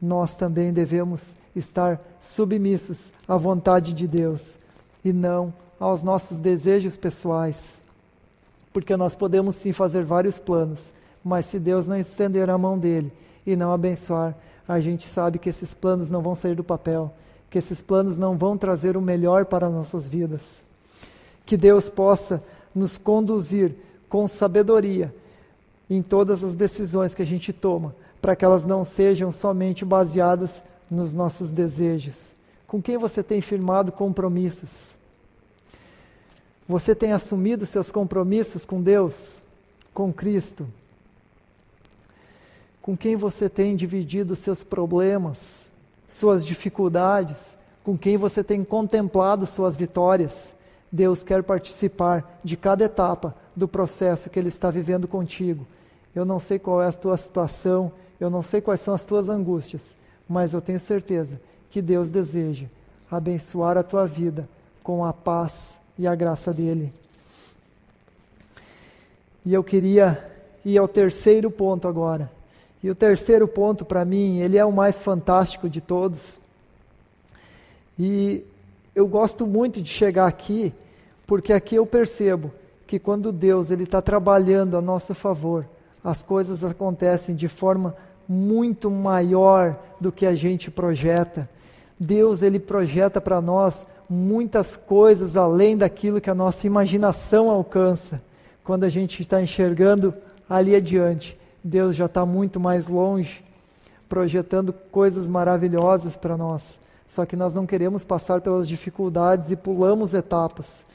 [0.00, 4.58] Nós também devemos estar submissos à vontade de Deus
[5.04, 7.82] e não aos nossos desejos pessoais.
[8.72, 10.92] Porque nós podemos sim fazer vários planos,
[11.22, 13.12] mas se Deus não estender a mão dele
[13.46, 14.34] e não abençoar,
[14.66, 17.12] a gente sabe que esses planos não vão sair do papel,
[17.50, 20.64] que esses planos não vão trazer o melhor para nossas vidas.
[21.44, 22.42] Que Deus possa
[22.74, 23.74] nos conduzir
[24.08, 25.14] com sabedoria
[25.94, 30.64] em todas as decisões que a gente toma, para que elas não sejam somente baseadas
[30.90, 32.34] nos nossos desejos.
[32.66, 34.96] Com quem você tem firmado compromissos?
[36.66, 39.42] Você tem assumido seus compromissos com Deus,
[39.92, 40.66] com Cristo?
[42.80, 45.66] Com quem você tem dividido seus problemas,
[46.08, 47.58] suas dificuldades?
[47.84, 50.54] Com quem você tem contemplado suas vitórias?
[50.90, 55.66] Deus quer participar de cada etapa do processo que Ele está vivendo contigo.
[56.14, 59.28] Eu não sei qual é a tua situação, eu não sei quais são as tuas
[59.28, 59.96] angústias,
[60.28, 61.40] mas eu tenho certeza
[61.70, 62.66] que Deus deseja
[63.10, 64.48] abençoar a tua vida
[64.82, 66.92] com a paz e a graça dele.
[69.44, 70.30] E eu queria
[70.64, 72.30] ir ao terceiro ponto agora.
[72.82, 76.40] E o terceiro ponto para mim, ele é o mais fantástico de todos.
[77.98, 78.44] E
[78.94, 80.72] eu gosto muito de chegar aqui,
[81.26, 82.52] porque aqui eu percebo
[82.86, 85.66] que quando Deus ele está trabalhando a nosso favor,
[86.04, 87.94] as coisas acontecem de forma
[88.28, 91.48] muito maior do que a gente projeta.
[91.98, 98.22] Deus ele projeta para nós muitas coisas além daquilo que a nossa imaginação alcança.
[98.64, 100.14] Quando a gente está enxergando
[100.48, 103.44] ali adiante, Deus já está muito mais longe,
[104.08, 106.80] projetando coisas maravilhosas para nós.
[107.06, 110.86] Só que nós não queremos passar pelas dificuldades e pulamos etapas.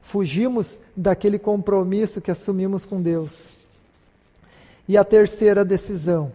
[0.00, 3.59] Fugimos daquele compromisso que assumimos com Deus.
[4.88, 6.32] E a terceira decisão,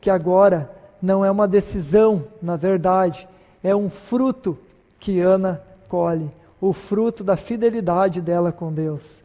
[0.00, 0.70] que agora
[1.00, 3.28] não é uma decisão, na verdade,
[3.62, 4.58] é um fruto
[4.98, 6.30] que Ana colhe,
[6.60, 9.22] o fruto da fidelidade dela com Deus.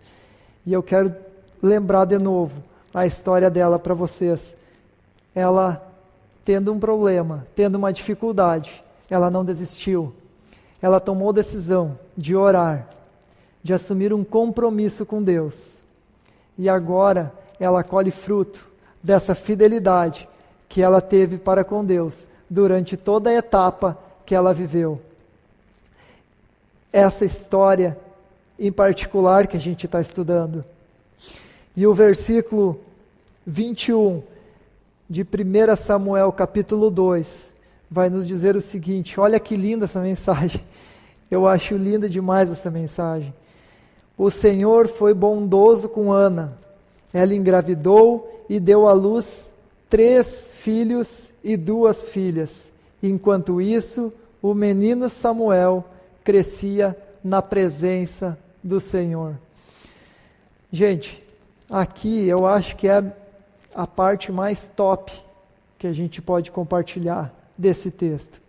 [0.65, 1.13] E eu quero
[1.61, 2.63] lembrar de novo
[2.93, 4.55] a história dela para vocês.
[5.33, 5.81] Ela
[6.45, 10.13] tendo um problema, tendo uma dificuldade, ela não desistiu.
[10.81, 12.87] Ela tomou decisão de orar,
[13.63, 15.79] de assumir um compromisso com Deus.
[16.57, 17.33] E agora
[17.63, 18.65] ela colhe fruto
[19.01, 20.27] dessa fidelidade
[20.67, 25.01] que ela teve para com Deus durante toda a etapa que ela viveu.
[26.91, 27.97] Essa história
[28.59, 30.63] em particular que a gente está estudando.
[31.75, 32.79] E o versículo
[33.45, 34.21] 21
[35.09, 37.51] de 1 Samuel, capítulo 2,
[37.89, 40.61] vai nos dizer o seguinte: olha que linda essa mensagem.
[41.31, 43.33] Eu acho linda demais essa mensagem.
[44.17, 46.62] O Senhor foi bondoso com Ana.
[47.13, 49.51] Ela engravidou e deu à luz
[49.89, 52.71] três filhos e duas filhas.
[53.01, 54.11] Enquanto isso,
[54.41, 55.85] o menino Samuel
[56.23, 59.35] crescia na presença do Senhor.
[60.71, 61.21] Gente,
[61.69, 63.03] aqui eu acho que é
[63.75, 65.11] a parte mais top
[65.77, 68.41] que a gente pode compartilhar desse texto.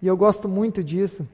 [0.00, 1.26] E eu gosto muito disso,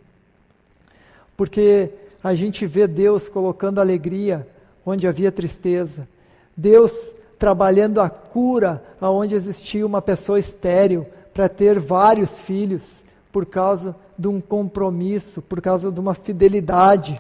[1.37, 1.91] porque
[2.23, 4.47] a gente vê Deus colocando alegria
[4.87, 6.09] onde havia tristeza,
[6.57, 13.97] Deus trabalhando a cura aonde existia uma pessoa estéril para ter vários filhos por causa
[14.19, 17.19] de um compromisso, por causa de uma fidelidade.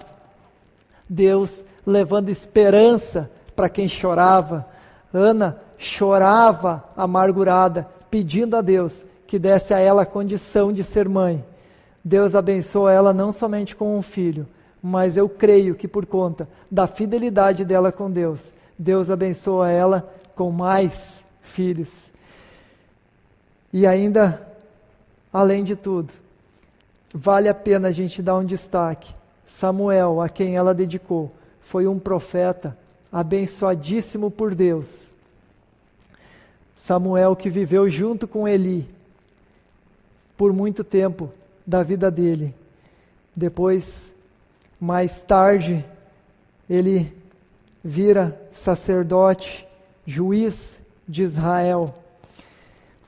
[1.08, 4.66] Deus levando esperança para quem chorava.
[5.12, 11.44] Ana chorava amargurada, pedindo a Deus que desse a ela a condição de ser mãe.
[12.04, 14.46] Deus abençoou ela não somente com um filho,
[14.82, 20.50] mas eu creio que por conta da fidelidade dela com Deus, Deus abençoa ela com
[20.50, 22.10] mais filhos.
[23.72, 24.46] E ainda,
[25.32, 26.12] além de tudo,
[27.14, 29.14] vale a pena a gente dar um destaque.
[29.46, 32.76] Samuel, a quem ela dedicou, foi um profeta
[33.10, 35.10] abençoadíssimo por Deus.
[36.76, 38.88] Samuel que viveu junto com Eli
[40.36, 41.30] por muito tempo
[41.66, 42.54] da vida dele.
[43.36, 44.12] Depois,
[44.80, 45.84] mais tarde,
[46.68, 47.12] ele
[47.82, 49.66] vira sacerdote,
[50.06, 50.78] juiz
[51.08, 51.94] de Israel,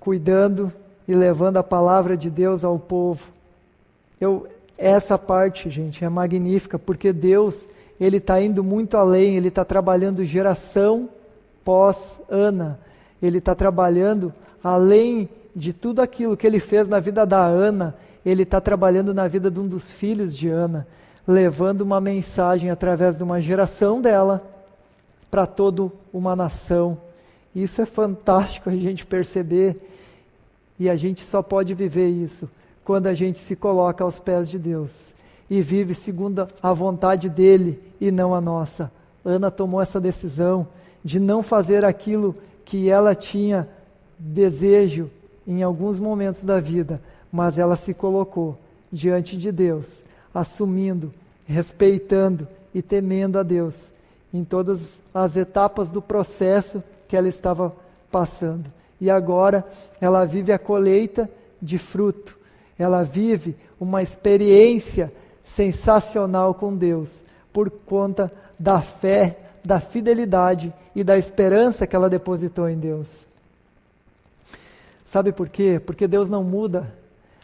[0.00, 0.72] cuidando
[1.06, 3.28] e levando a palavra de Deus ao povo.
[4.20, 7.68] Eu, essa parte, gente, é magnífica, porque Deus,
[8.00, 11.08] Ele está indo muito além, Ele está trabalhando geração
[11.64, 12.78] pós-Ana.
[13.22, 17.94] Ele está trabalhando além de tudo aquilo que Ele fez na vida da Ana,
[18.26, 20.86] Ele está trabalhando na vida de um dos filhos de Ana,
[21.26, 24.53] levando uma mensagem através de uma geração dela
[25.34, 26.96] para toda uma nação.
[27.52, 29.76] Isso é fantástico a gente perceber
[30.78, 32.48] e a gente só pode viver isso
[32.84, 35.12] quando a gente se coloca aos pés de Deus
[35.50, 38.92] e vive segundo a vontade dele e não a nossa.
[39.24, 40.68] Ana tomou essa decisão
[41.04, 43.68] de não fazer aquilo que ela tinha
[44.16, 45.10] desejo
[45.48, 48.56] em alguns momentos da vida, mas ela se colocou
[48.92, 51.10] diante de Deus, assumindo,
[51.44, 53.92] respeitando e temendo a Deus
[54.34, 57.74] em todas as etapas do processo que ela estava
[58.10, 58.70] passando.
[59.00, 59.64] E agora
[60.00, 61.30] ela vive a colheita
[61.62, 62.36] de fruto
[62.78, 65.12] ela vive uma experiência
[65.42, 72.68] sensacional com Deus, por conta da fé, da fidelidade e da esperança que ela depositou
[72.68, 73.26] em Deus.
[75.06, 75.80] Sabe por quê?
[75.84, 76.92] Porque Deus não muda,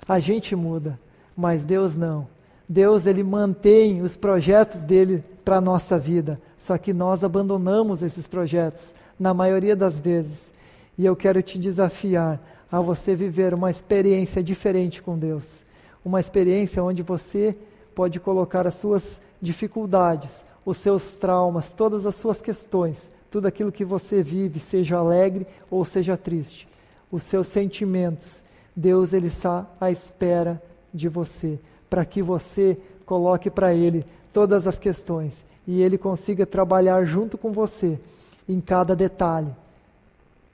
[0.09, 0.99] a gente muda,
[1.36, 2.26] mas Deus não.
[2.73, 8.29] Deus ele mantém os projetos dele para a nossa vida, só que nós abandonamos esses
[8.29, 10.53] projetos na maioria das vezes.
[10.97, 12.41] E eu quero te desafiar
[12.71, 15.64] a você viver uma experiência diferente com Deus.
[16.05, 17.57] Uma experiência onde você
[17.93, 23.85] pode colocar as suas dificuldades, os seus traumas, todas as suas questões, tudo aquilo que
[23.85, 26.68] você vive, seja alegre ou seja triste,
[27.11, 28.45] os seus sentimentos.
[28.77, 30.62] Deus ele está à espera
[30.95, 31.59] de você,
[31.91, 37.53] para que você coloque para ele todas as questões e ele consiga trabalhar junto com
[37.53, 37.99] você
[38.49, 39.55] em cada detalhe,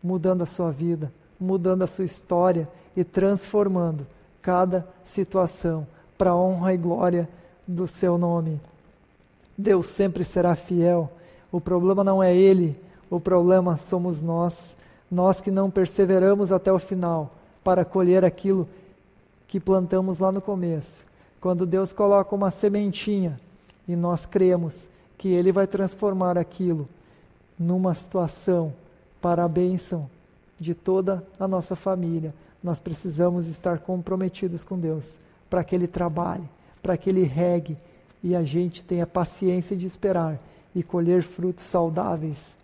[0.03, 4.07] mudando a sua vida, mudando a sua história e transformando
[4.41, 7.29] cada situação para a honra e glória
[7.67, 8.61] do seu nome.
[9.57, 11.11] Deus sempre será fiel.
[11.53, 12.79] O problema não é Ele,
[13.11, 14.77] o problema somos nós,
[15.11, 17.33] nós que não perseveramos até o final
[17.63, 18.69] para colher aquilo
[19.47, 21.05] que plantamos lá no começo.
[21.41, 23.39] Quando Deus coloca uma sementinha
[23.87, 26.89] e nós cremos que Ele vai transformar aquilo
[27.59, 28.73] numa situação
[29.21, 30.09] para a bênção
[30.59, 32.35] de toda a nossa família.
[32.63, 35.19] Nós precisamos estar comprometidos com Deus
[35.49, 36.49] para que Ele trabalhe,
[36.83, 37.77] para que Ele regue
[38.23, 40.39] e a gente tenha paciência de esperar
[40.75, 42.59] e colher frutos saudáveis.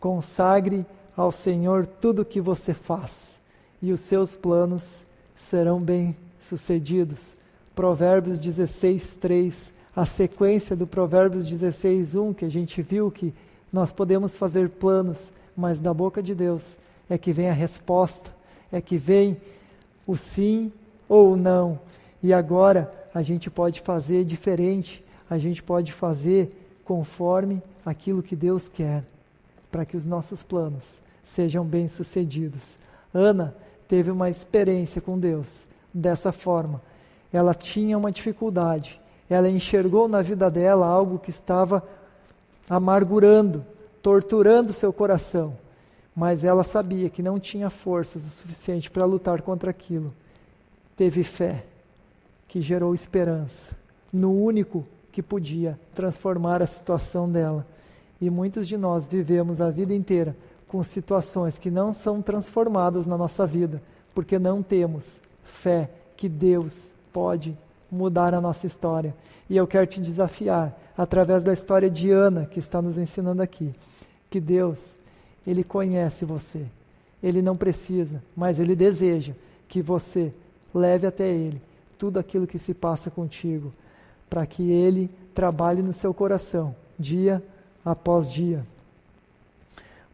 [0.00, 0.84] Consagre
[1.16, 3.38] ao Senhor tudo o que você faz
[3.80, 5.80] e os seus planos serão
[6.46, 7.36] bem-sucedidos.
[7.74, 13.34] Provérbios 16, 3, a sequência do Provérbios 16, 1, que a gente viu que
[13.72, 16.76] nós podemos fazer planos mas da boca de Deus
[17.08, 18.30] é que vem a resposta,
[18.70, 19.38] é que vem
[20.06, 20.70] o sim
[21.08, 21.80] ou o não.
[22.22, 28.68] E agora a gente pode fazer diferente, a gente pode fazer conforme aquilo que Deus
[28.68, 29.02] quer,
[29.70, 32.76] para que os nossos planos sejam bem-sucedidos.
[33.12, 33.54] Ana
[33.88, 35.64] teve uma experiência com Deus
[35.96, 36.82] dessa forma.
[37.32, 41.82] Ela tinha uma dificuldade, ela enxergou na vida dela algo que estava
[42.68, 43.64] amargurando,
[44.02, 45.56] torturando seu coração,
[46.14, 50.12] mas ela sabia que não tinha forças o suficiente para lutar contra aquilo.
[50.96, 51.64] Teve fé,
[52.48, 53.74] que gerou esperança
[54.12, 57.66] no único que podia transformar a situação dela.
[58.20, 60.36] E muitos de nós vivemos a vida inteira
[60.68, 63.82] com situações que não são transformadas na nossa vida,
[64.14, 67.56] porque não temos fé que Deus pode
[67.90, 69.14] mudar a nossa história.
[69.48, 73.72] E eu quero te desafiar, através da história de Ana, que está nos ensinando aqui,
[74.30, 74.96] que Deus,
[75.46, 76.66] Ele conhece você.
[77.22, 79.32] Ele não precisa, mas Ele deseja
[79.68, 80.32] que você
[80.74, 81.60] leve até Ele
[81.98, 83.72] tudo aquilo que se passa contigo,
[84.28, 87.42] para que Ele trabalhe no seu coração, dia
[87.84, 88.66] após dia.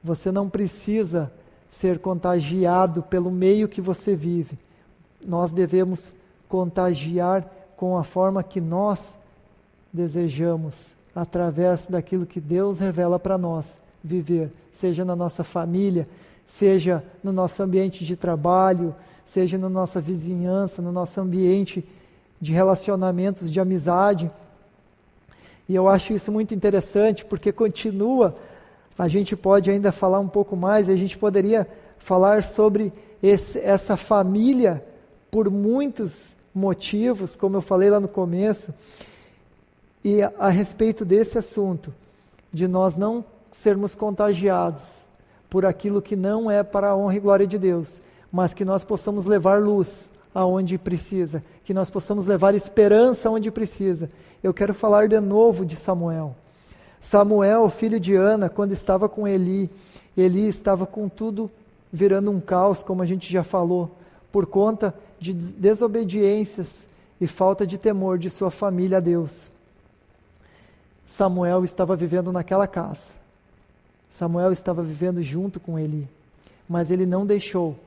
[0.02, 1.32] Você não precisa
[1.70, 4.58] ser contagiado pelo meio que você vive.
[5.26, 6.14] Nós devemos
[6.48, 7.46] contagiar
[7.76, 9.16] com a forma que nós
[9.92, 16.08] desejamos, através daquilo que Deus revela para nós viver, seja na nossa família,
[16.46, 18.94] seja no nosso ambiente de trabalho,
[19.24, 21.84] seja na nossa vizinhança, no nosso ambiente
[22.40, 24.30] de relacionamentos, de amizade.
[25.68, 28.36] E eu acho isso muito interessante porque continua,
[28.98, 31.66] a gente pode ainda falar um pouco mais, a gente poderia
[31.98, 32.92] falar sobre
[33.22, 34.84] esse, essa família
[35.32, 38.72] por muitos motivos, como eu falei lá no começo,
[40.04, 41.90] e a, a respeito desse assunto,
[42.52, 45.06] de nós não sermos contagiados
[45.48, 48.84] por aquilo que não é para a honra e glória de Deus, mas que nós
[48.84, 54.10] possamos levar luz aonde precisa, que nós possamos levar esperança onde precisa.
[54.42, 56.36] Eu quero falar de novo de Samuel.
[57.00, 59.70] Samuel, filho de Ana, quando estava com Eli,
[60.14, 61.50] Eli estava com tudo
[61.90, 63.96] virando um caos, como a gente já falou,
[64.30, 66.88] por conta de desobediências
[67.20, 69.50] e falta de temor de sua família a Deus.
[71.06, 73.12] Samuel estava vivendo naquela casa.
[74.10, 76.08] Samuel estava vivendo junto com Eli,
[76.68, 77.78] mas ele não deixou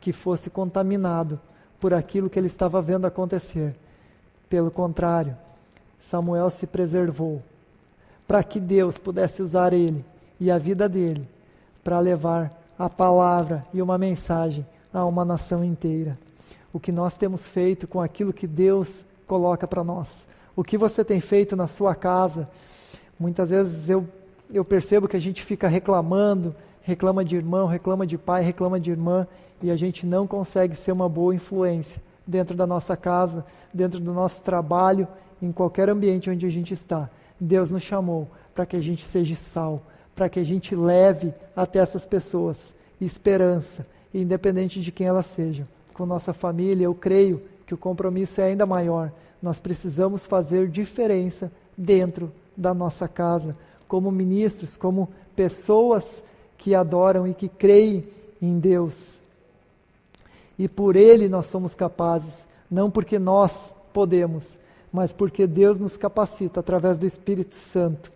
[0.00, 1.40] que fosse contaminado
[1.80, 3.74] por aquilo que ele estava vendo acontecer.
[4.48, 5.36] Pelo contrário,
[6.00, 7.42] Samuel se preservou
[8.26, 10.04] para que Deus pudesse usar ele
[10.40, 11.28] e a vida dele
[11.84, 14.66] para levar a palavra e uma mensagem
[15.00, 16.18] a uma nação inteira.
[16.72, 20.26] O que nós temos feito com aquilo que Deus coloca para nós.
[20.54, 22.48] O que você tem feito na sua casa.
[23.18, 24.06] Muitas vezes eu,
[24.50, 28.90] eu percebo que a gente fica reclamando, reclama de irmão, reclama de pai, reclama de
[28.90, 29.26] irmã,
[29.62, 34.12] e a gente não consegue ser uma boa influência dentro da nossa casa, dentro do
[34.12, 35.06] nosso trabalho,
[35.40, 37.10] em qualquer ambiente onde a gente está.
[37.38, 39.82] Deus nos chamou para que a gente seja sal,
[40.14, 43.86] para que a gente leve até essas pessoas esperança,
[44.22, 45.66] independente de quem elas sejam.
[45.92, 49.12] Com nossa família, eu creio que o compromisso é ainda maior.
[49.42, 53.56] Nós precisamos fazer diferença dentro da nossa casa,
[53.86, 56.24] como ministros, como pessoas
[56.56, 58.04] que adoram e que creem
[58.40, 59.20] em Deus.
[60.58, 64.58] E por Ele nós somos capazes, não porque nós podemos,
[64.92, 68.10] mas porque Deus nos capacita através do Espírito Santo.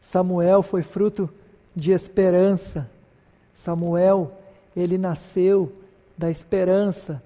[0.00, 1.30] Samuel foi fruto
[1.74, 2.90] de esperança.
[3.54, 4.32] Samuel,
[4.76, 5.72] ele nasceu
[6.16, 7.22] da esperança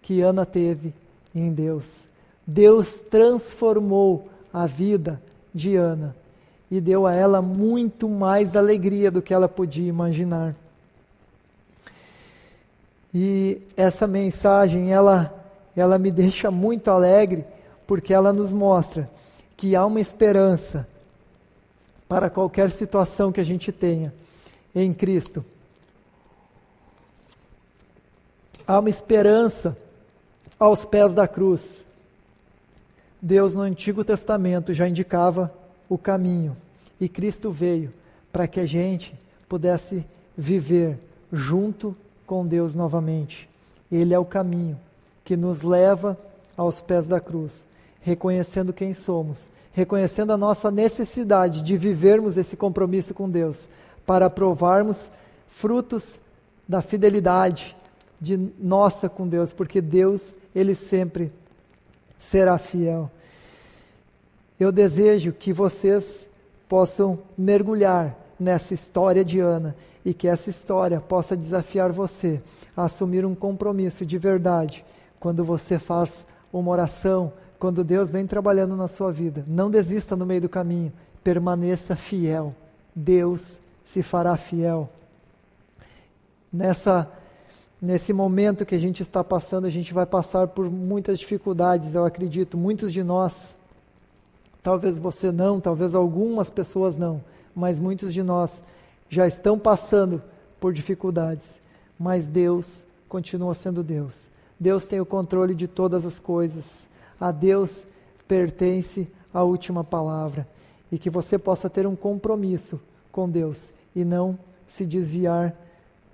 [0.00, 0.92] que Ana teve
[1.34, 2.08] em Deus.
[2.46, 5.20] Deus transformou a vida
[5.54, 6.14] de Ana
[6.70, 10.54] e deu a ela muito mais alegria do que ela podia imaginar.
[13.14, 15.38] E essa mensagem, ela
[15.76, 17.44] ela me deixa muito alegre,
[17.86, 19.08] porque ela nos mostra
[19.56, 20.86] que há uma esperança
[22.08, 24.12] para qualquer situação que a gente tenha
[24.74, 25.44] em Cristo.
[28.66, 29.76] Há uma esperança
[30.58, 31.86] aos pés da cruz.
[33.20, 35.52] Deus no Antigo Testamento já indicava
[35.88, 36.56] o caminho
[37.00, 37.92] e Cristo veio
[38.32, 39.14] para que a gente
[39.48, 40.06] pudesse
[40.36, 40.98] viver
[41.32, 41.96] junto
[42.26, 43.48] com Deus novamente.
[43.90, 44.78] Ele é o caminho
[45.24, 46.16] que nos leva
[46.56, 47.66] aos pés da cruz,
[48.00, 53.68] reconhecendo quem somos, reconhecendo a nossa necessidade de vivermos esse compromisso com Deus,
[54.06, 55.10] para provarmos
[55.48, 56.20] frutos
[56.66, 57.76] da fidelidade
[58.22, 61.32] de nossa com Deus, porque Deus, ele sempre
[62.16, 63.10] será fiel.
[64.60, 66.28] Eu desejo que vocês
[66.68, 72.40] possam mergulhar nessa história de Ana e que essa história possa desafiar você
[72.76, 74.84] a assumir um compromisso de verdade
[75.18, 79.44] quando você faz uma oração, quando Deus vem trabalhando na sua vida.
[79.48, 80.92] Não desista no meio do caminho,
[81.24, 82.54] permaneça fiel.
[82.94, 84.88] Deus se fará fiel.
[86.52, 87.10] Nessa
[87.82, 92.06] nesse momento que a gente está passando, a gente vai passar por muitas dificuldades, eu
[92.06, 93.56] acredito, muitos de nós.
[94.62, 97.20] Talvez você não, talvez algumas pessoas não,
[97.52, 98.62] mas muitos de nós
[99.08, 100.22] já estão passando
[100.60, 101.60] por dificuldades,
[101.98, 104.30] mas Deus continua sendo Deus.
[104.60, 106.88] Deus tem o controle de todas as coisas.
[107.20, 107.86] A Deus
[108.28, 110.46] pertence a última palavra.
[110.90, 112.80] E que você possa ter um compromisso
[113.10, 115.52] com Deus e não se desviar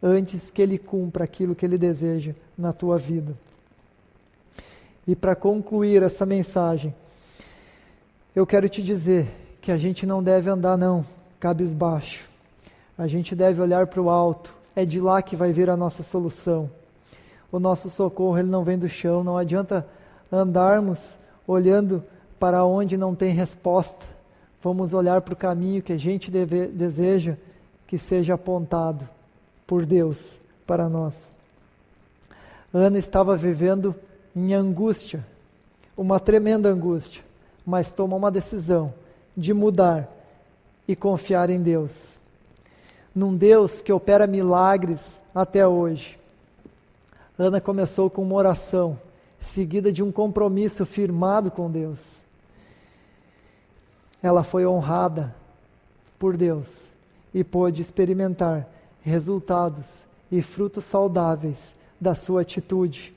[0.03, 3.34] antes que Ele cumpra aquilo que Ele deseja na tua vida.
[5.07, 6.94] E para concluir essa mensagem,
[8.34, 9.26] eu quero te dizer
[9.61, 11.05] que a gente não deve andar, não,
[11.40, 12.28] cabisbaixo.
[12.96, 14.57] A gente deve olhar para o alto.
[14.76, 16.70] É de lá que vai vir a nossa solução
[17.51, 19.86] o nosso socorro ele não vem do chão, não adianta
[20.30, 22.05] andarmos olhando
[22.38, 24.05] para onde não tem resposta.
[24.62, 27.36] Vamos olhar para o caminho que a gente deve, deseja
[27.86, 29.09] que seja apontado
[29.68, 31.32] por Deus para nós.
[32.72, 33.94] Ana estava vivendo
[34.34, 35.24] em angústia,
[35.94, 37.22] uma tremenda angústia,
[37.66, 38.94] mas tomou uma decisão
[39.36, 40.08] de mudar
[40.88, 42.18] e confiar em Deus.
[43.14, 46.18] Num Deus que opera milagres até hoje.
[47.38, 48.98] Ana começou com uma oração,
[49.38, 52.24] seguida de um compromisso firmado com Deus.
[54.22, 55.34] Ela foi honrada
[56.18, 56.92] por Deus
[57.34, 58.66] e pôde experimentar
[59.03, 63.14] resultados e frutos saudáveis da sua atitude.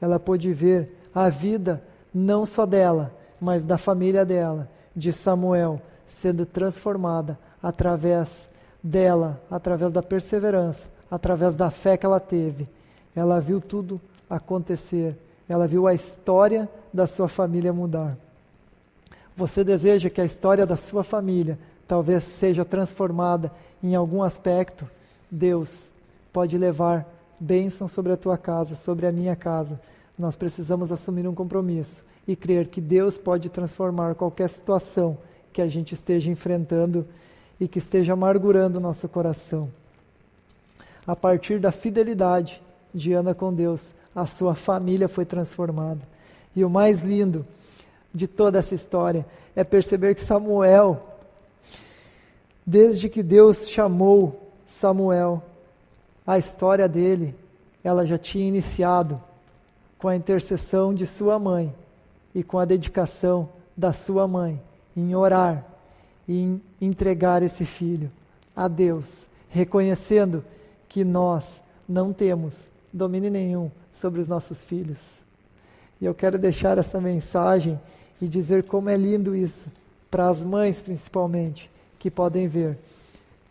[0.00, 1.82] Ela pôde ver a vida
[2.12, 8.50] não só dela, mas da família dela, de Samuel, sendo transformada através
[8.82, 12.68] dela, através da perseverança, através da fé que ela teve
[13.14, 15.16] ela viu tudo acontecer,
[15.48, 18.16] ela viu a história da sua família mudar.
[19.36, 23.50] Você deseja que a história da sua família talvez seja transformada
[23.82, 24.88] em algum aspecto?
[25.32, 25.90] Deus
[26.30, 27.08] pode levar
[27.40, 29.80] bênção sobre a tua casa, sobre a minha casa.
[30.18, 35.16] Nós precisamos assumir um compromisso e crer que Deus pode transformar qualquer situação
[35.50, 37.06] que a gente esteja enfrentando
[37.58, 39.70] e que esteja amargurando o nosso coração.
[41.06, 42.62] A partir da fidelidade
[42.94, 46.02] de Ana com Deus, a sua família foi transformada.
[46.54, 47.46] E o mais lindo
[48.14, 49.26] de toda essa história
[49.56, 51.00] é perceber que Samuel,
[52.66, 54.41] desde que Deus chamou
[54.72, 55.42] Samuel,
[56.26, 57.34] a história dele,
[57.84, 59.20] ela já tinha iniciado
[59.98, 61.72] com a intercessão de sua mãe
[62.34, 64.60] e com a dedicação da sua mãe
[64.96, 65.64] em orar
[66.26, 68.10] e em entregar esse filho
[68.56, 70.44] a Deus, reconhecendo
[70.88, 74.98] que nós não temos domínio nenhum sobre os nossos filhos.
[76.00, 77.78] E eu quero deixar essa mensagem
[78.20, 79.66] e dizer como é lindo isso,
[80.10, 82.78] para as mães principalmente, que podem ver,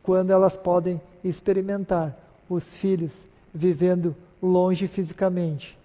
[0.04, 2.18] quando elas podem experimentar
[2.50, 5.78] os filhos vivendo longe fisicamente,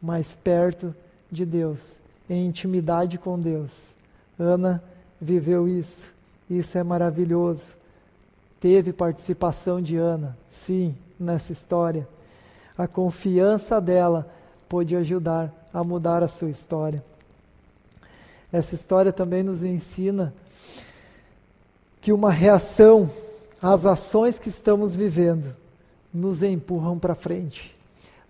[0.00, 0.94] mas perto
[1.30, 3.90] de Deus, em intimidade com Deus.
[4.38, 4.82] Ana
[5.20, 6.12] viveu isso,
[6.48, 7.72] isso é maravilhoso.
[8.60, 12.08] Teve participação de Ana, sim, nessa história.
[12.76, 14.30] A confiança dela
[14.68, 17.04] pôde ajudar a mudar a sua história.
[18.52, 20.32] Essa história também nos ensina
[22.00, 23.10] que uma reação
[23.64, 25.56] às ações que estamos vivendo
[26.12, 27.74] nos empurram para frente.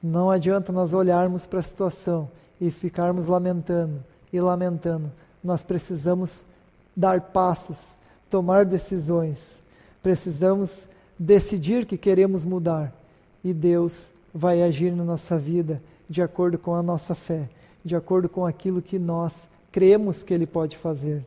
[0.01, 2.31] Não adianta nós olharmos para a situação
[2.61, 4.01] e ficarmos lamentando
[4.33, 5.11] e lamentando.
[5.43, 6.47] Nós precisamos
[6.95, 7.97] dar passos,
[8.31, 9.61] tomar decisões.
[10.01, 12.95] Precisamos decidir que queremos mudar.
[13.43, 17.49] E Deus vai agir na nossa vida de acordo com a nossa fé,
[17.85, 21.27] de acordo com aquilo que nós cremos que Ele pode fazer.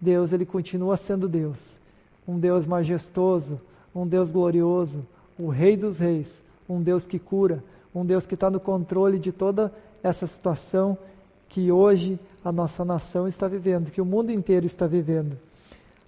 [0.00, 1.76] Deus, Ele continua sendo Deus,
[2.30, 3.60] um Deus majestoso,
[3.92, 5.04] um Deus glorioso,
[5.36, 7.62] o Rei dos Reis, um Deus que cura,
[7.92, 10.96] um Deus que está no controle de toda essa situação
[11.48, 15.36] que hoje a nossa nação está vivendo, que o mundo inteiro está vivendo.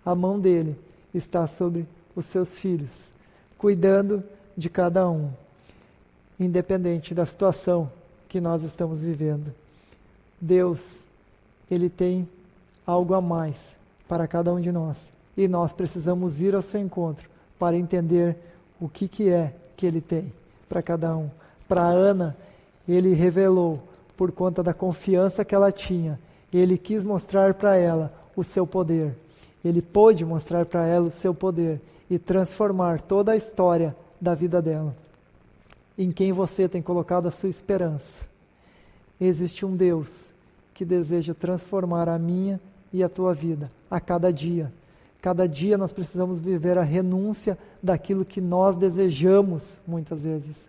[0.06, 0.78] A mão dele
[1.12, 3.10] está sobre os seus filhos,
[3.58, 4.22] cuidando
[4.56, 5.28] de cada um,
[6.38, 7.90] independente da situação
[8.28, 9.52] que nós estamos vivendo.
[10.40, 11.04] Deus,
[11.68, 12.28] ele tem
[12.86, 17.28] algo a mais para cada um de nós, e nós precisamos ir ao seu encontro
[17.58, 18.36] para entender
[18.80, 20.32] o que, que é que ele tem
[20.68, 21.30] para cada um.
[21.68, 22.36] Para Ana,
[22.88, 23.82] ele revelou,
[24.16, 26.18] por conta da confiança que ela tinha,
[26.52, 29.14] ele quis mostrar para ela o seu poder.
[29.64, 31.80] Ele pôde mostrar para ela o seu poder
[32.10, 34.94] e transformar toda a história da vida dela.
[35.96, 38.26] Em quem você tem colocado a sua esperança?
[39.20, 40.30] Existe um Deus
[40.74, 42.60] que deseja transformar a minha
[42.92, 44.72] e a tua vida a cada dia.
[45.22, 50.68] Cada dia nós precisamos viver a renúncia daquilo que nós desejamos, muitas vezes,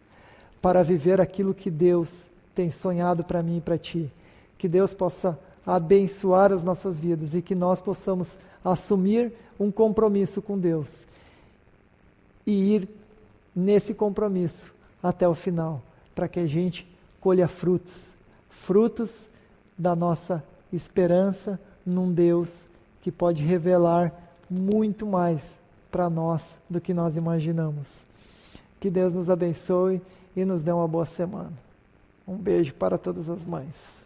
[0.62, 4.10] para viver aquilo que Deus tem sonhado para mim e para ti.
[4.58, 10.58] Que Deus possa abençoar as nossas vidas e que nós possamos assumir um compromisso com
[10.58, 11.08] Deus
[12.46, 12.90] e ir
[13.56, 14.72] nesse compromisso
[15.02, 15.82] até o final,
[16.14, 16.88] para que a gente
[17.20, 18.16] colha frutos
[18.64, 19.30] frutos
[19.78, 22.68] da nossa esperança num Deus
[23.02, 24.23] que pode revelar
[24.54, 25.60] muito mais
[25.92, 28.06] para nós do que nós imaginamos.
[28.80, 30.02] Que Deus nos abençoe
[30.36, 31.54] e nos dê uma boa semana.
[32.28, 34.03] Um beijo para todas as mães.